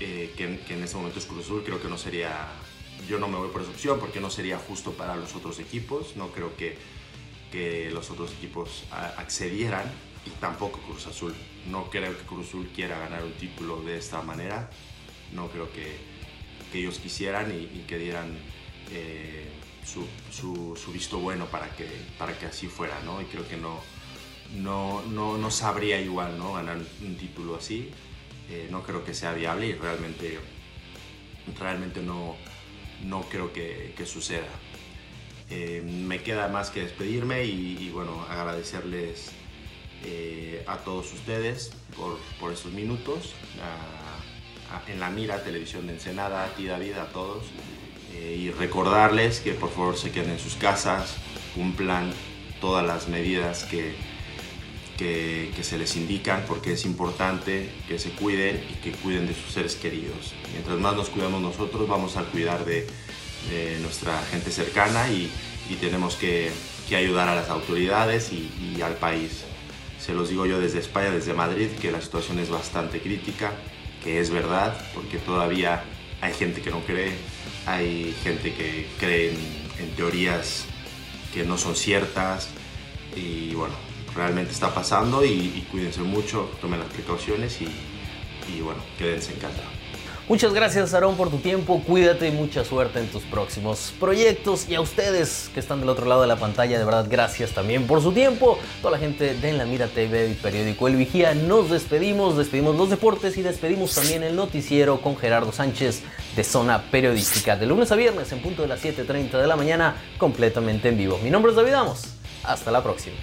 eh, 0.00 0.34
que, 0.36 0.58
que 0.58 0.74
en 0.74 0.82
ese 0.82 0.96
momento 0.96 1.20
es 1.20 1.26
Cruz 1.26 1.44
Azul, 1.44 1.62
creo 1.64 1.80
que 1.80 1.86
no 1.86 1.98
sería 1.98 2.48
yo 3.06 3.18
no 3.18 3.28
me 3.28 3.36
voy 3.36 3.50
por 3.50 3.62
esa 3.62 3.70
opción 3.70 4.00
porque 4.00 4.20
no 4.20 4.30
sería 4.30 4.58
justo 4.58 4.92
para 4.92 5.16
los 5.16 5.34
otros 5.34 5.58
equipos. 5.58 6.16
No 6.16 6.28
creo 6.28 6.56
que, 6.56 6.76
que 7.52 7.90
los 7.90 8.10
otros 8.10 8.32
equipos 8.32 8.84
accedieran 8.90 9.90
y 10.26 10.30
tampoco 10.40 10.78
Cruz 10.80 11.06
Azul. 11.06 11.34
No 11.70 11.90
creo 11.90 12.16
que 12.16 12.24
Cruz 12.24 12.48
Azul 12.48 12.68
quiera 12.74 12.98
ganar 12.98 13.24
un 13.24 13.32
título 13.32 13.82
de 13.82 13.98
esta 13.98 14.22
manera. 14.22 14.70
No 15.32 15.48
creo 15.48 15.70
que, 15.72 15.96
que 16.72 16.80
ellos 16.80 16.98
quisieran 16.98 17.52
y, 17.52 17.84
que 17.86 17.98
dieran 17.98 18.38
eh, 18.90 19.48
su, 19.84 20.06
su, 20.30 20.92
visto 20.92 21.18
bueno 21.18 21.46
para 21.46 21.74
que, 21.76 21.86
para 22.18 22.38
que 22.38 22.46
así 22.46 22.66
fuera. 22.66 22.98
¿no? 23.04 23.20
Y 23.20 23.24
creo 23.26 23.46
que 23.48 23.56
no, 23.56 23.80
no, 24.54 25.02
no, 25.02 25.38
no 25.38 25.50
sabría 25.50 26.00
igual 26.00 26.38
¿no? 26.38 26.54
ganar 26.54 26.76
un 26.76 27.16
título 27.16 27.56
así. 27.56 27.90
Eh, 28.50 28.68
no 28.70 28.82
creo 28.82 29.04
que 29.04 29.12
sea 29.12 29.34
viable 29.34 29.66
y 29.66 29.74
realmente, 29.74 30.38
realmente 31.58 32.00
no, 32.00 32.36
no 33.04 33.22
creo 33.22 33.52
que, 33.52 33.94
suceda. 34.06 34.48
Eh, 35.50 35.82
me 35.82 36.22
queda 36.22 36.48
más 36.48 36.70
que 36.70 36.82
despedirme 36.82 37.44
y, 37.44 37.90
bueno, 37.90 38.26
agradecerles 38.28 39.30
eh, 40.04 40.62
a 40.66 40.78
todos 40.78 41.12
ustedes 41.12 41.72
por, 41.96 42.18
por 42.38 42.52
estos 42.52 42.72
minutos, 42.72 43.34
en 44.86 45.00
la 45.00 45.10
mira, 45.10 45.42
televisión 45.42 45.86
de 45.86 45.94
Ensenada, 45.94 46.44
a 46.44 46.48
ti 46.48 46.66
David, 46.66 46.94
a 46.94 47.06
todos, 47.06 47.44
eh, 48.14 48.36
y 48.38 48.50
recordarles 48.50 49.40
que 49.40 49.52
por 49.52 49.70
favor 49.70 49.96
se 49.96 50.10
queden 50.10 50.30
en 50.30 50.38
sus 50.38 50.54
casas, 50.54 51.16
cumplan 51.54 52.12
todas 52.60 52.86
las 52.86 53.08
medidas 53.08 53.64
que, 53.64 53.94
que, 54.98 55.62
se 55.62 55.78
les 55.78 55.96
indican 55.96 56.44
porque 56.46 56.72
es 56.72 56.84
importante 56.84 57.70
que 57.86 57.98
se 57.98 58.10
cuiden 58.10 58.62
y 58.68 58.74
que 58.74 58.92
cuiden 58.92 59.26
de 59.26 59.34
sus 59.34 59.52
seres 59.52 59.76
queridos. 59.76 60.34
Mientras 60.52 60.78
más 60.78 60.96
nos 60.96 61.08
cuidamos 61.08 61.40
nosotros, 61.40 61.88
vamos 61.88 62.16
a 62.16 62.24
cuidar 62.24 62.64
de, 62.64 62.86
nuestra 63.80 64.20
gente 64.30 64.50
cercana 64.50 65.08
y, 65.10 65.30
tenemos 65.80 66.16
que, 66.16 66.50
ayudar 66.94 67.28
a 67.28 67.34
las 67.34 67.48
autoridades 67.48 68.32
y, 68.32 68.82
al 68.82 68.96
país. 68.96 69.44
Se 70.00 70.12
los 70.12 70.30
digo 70.30 70.46
yo 70.46 70.60
desde 70.60 70.80
España, 70.80 71.10
desde 71.10 71.32
Madrid, 71.32 71.68
que 71.80 71.92
la 71.92 72.00
situación 72.00 72.38
es 72.38 72.50
bastante 72.50 73.00
crítica, 73.00 73.52
que 74.02 74.20
es 74.20 74.30
verdad, 74.30 74.76
porque 74.94 75.18
todavía 75.18 75.84
hay 76.20 76.32
gente 76.32 76.60
que 76.60 76.70
no 76.70 76.80
cree, 76.80 77.12
hay 77.66 78.14
gente 78.22 78.54
que 78.54 78.88
cree 78.98 79.34
en 79.78 79.90
teorías 79.96 80.64
que 81.32 81.44
no 81.44 81.58
son 81.58 81.76
ciertas 81.76 82.48
y 83.14 83.54
bueno, 83.54 83.74
realmente 84.14 84.52
está 84.52 84.72
pasando 84.74 85.24
y, 85.24 85.66
cuídense 85.70 86.00
mucho, 86.00 86.50
tomen 86.60 86.80
las 86.80 86.88
precauciones 86.88 87.58
y, 87.60 88.60
bueno, 88.60 88.80
quédense 88.98 89.32
en. 89.32 89.78
Muchas 90.28 90.52
gracias 90.52 90.92
Aarón 90.92 91.16
por 91.16 91.30
tu 91.30 91.38
tiempo, 91.38 91.82
cuídate 91.86 92.28
y 92.28 92.30
mucha 92.30 92.62
suerte 92.62 92.98
en 92.98 93.06
tus 93.06 93.22
próximos 93.22 93.94
proyectos 93.98 94.68
y 94.68 94.74
a 94.74 94.82
ustedes 94.82 95.50
que 95.54 95.60
están 95.60 95.80
del 95.80 95.88
otro 95.88 96.04
lado 96.04 96.20
de 96.20 96.26
la 96.26 96.36
pantalla, 96.36 96.78
de 96.78 96.84
verdad 96.84 97.06
gracias 97.08 97.52
también 97.52 97.86
por 97.86 98.02
su 98.02 98.12
tiempo. 98.12 98.58
Toda 98.82 98.92
la 98.92 98.98
gente 98.98 99.32
de 99.34 99.48
En 99.48 99.56
la 99.56 99.64
Mira 99.64 99.86
TV 99.86 100.28
y 100.28 100.34
periódico 100.34 100.86
El 100.86 100.96
Vigía, 100.96 101.32
nos 101.32 101.70
despedimos, 101.70 102.36
despedimos 102.36 102.76
los 102.76 102.90
deportes 102.90 103.38
y 103.38 103.42
despedimos 103.42 103.94
también 103.94 104.22
el 104.22 104.36
noticiero 104.36 105.00
con 105.00 105.16
Gerardo 105.16 105.50
Sánchez 105.50 106.02
de 106.36 106.44
Zona 106.44 106.90
Periodística 106.90 107.56
de 107.56 107.64
lunes 107.64 107.90
a 107.90 107.96
viernes 107.96 108.30
en 108.30 108.42
punto 108.42 108.60
de 108.60 108.68
las 108.68 108.84
7.30 108.84 109.40
de 109.40 109.46
la 109.46 109.56
mañana 109.56 109.96
completamente 110.18 110.90
en 110.90 110.98
vivo. 110.98 111.18
Mi 111.24 111.30
nombre 111.30 111.52
es 111.52 111.56
David 111.56 111.72
Amos, 111.72 112.02
hasta 112.44 112.70
la 112.70 112.82
próxima. 112.82 113.16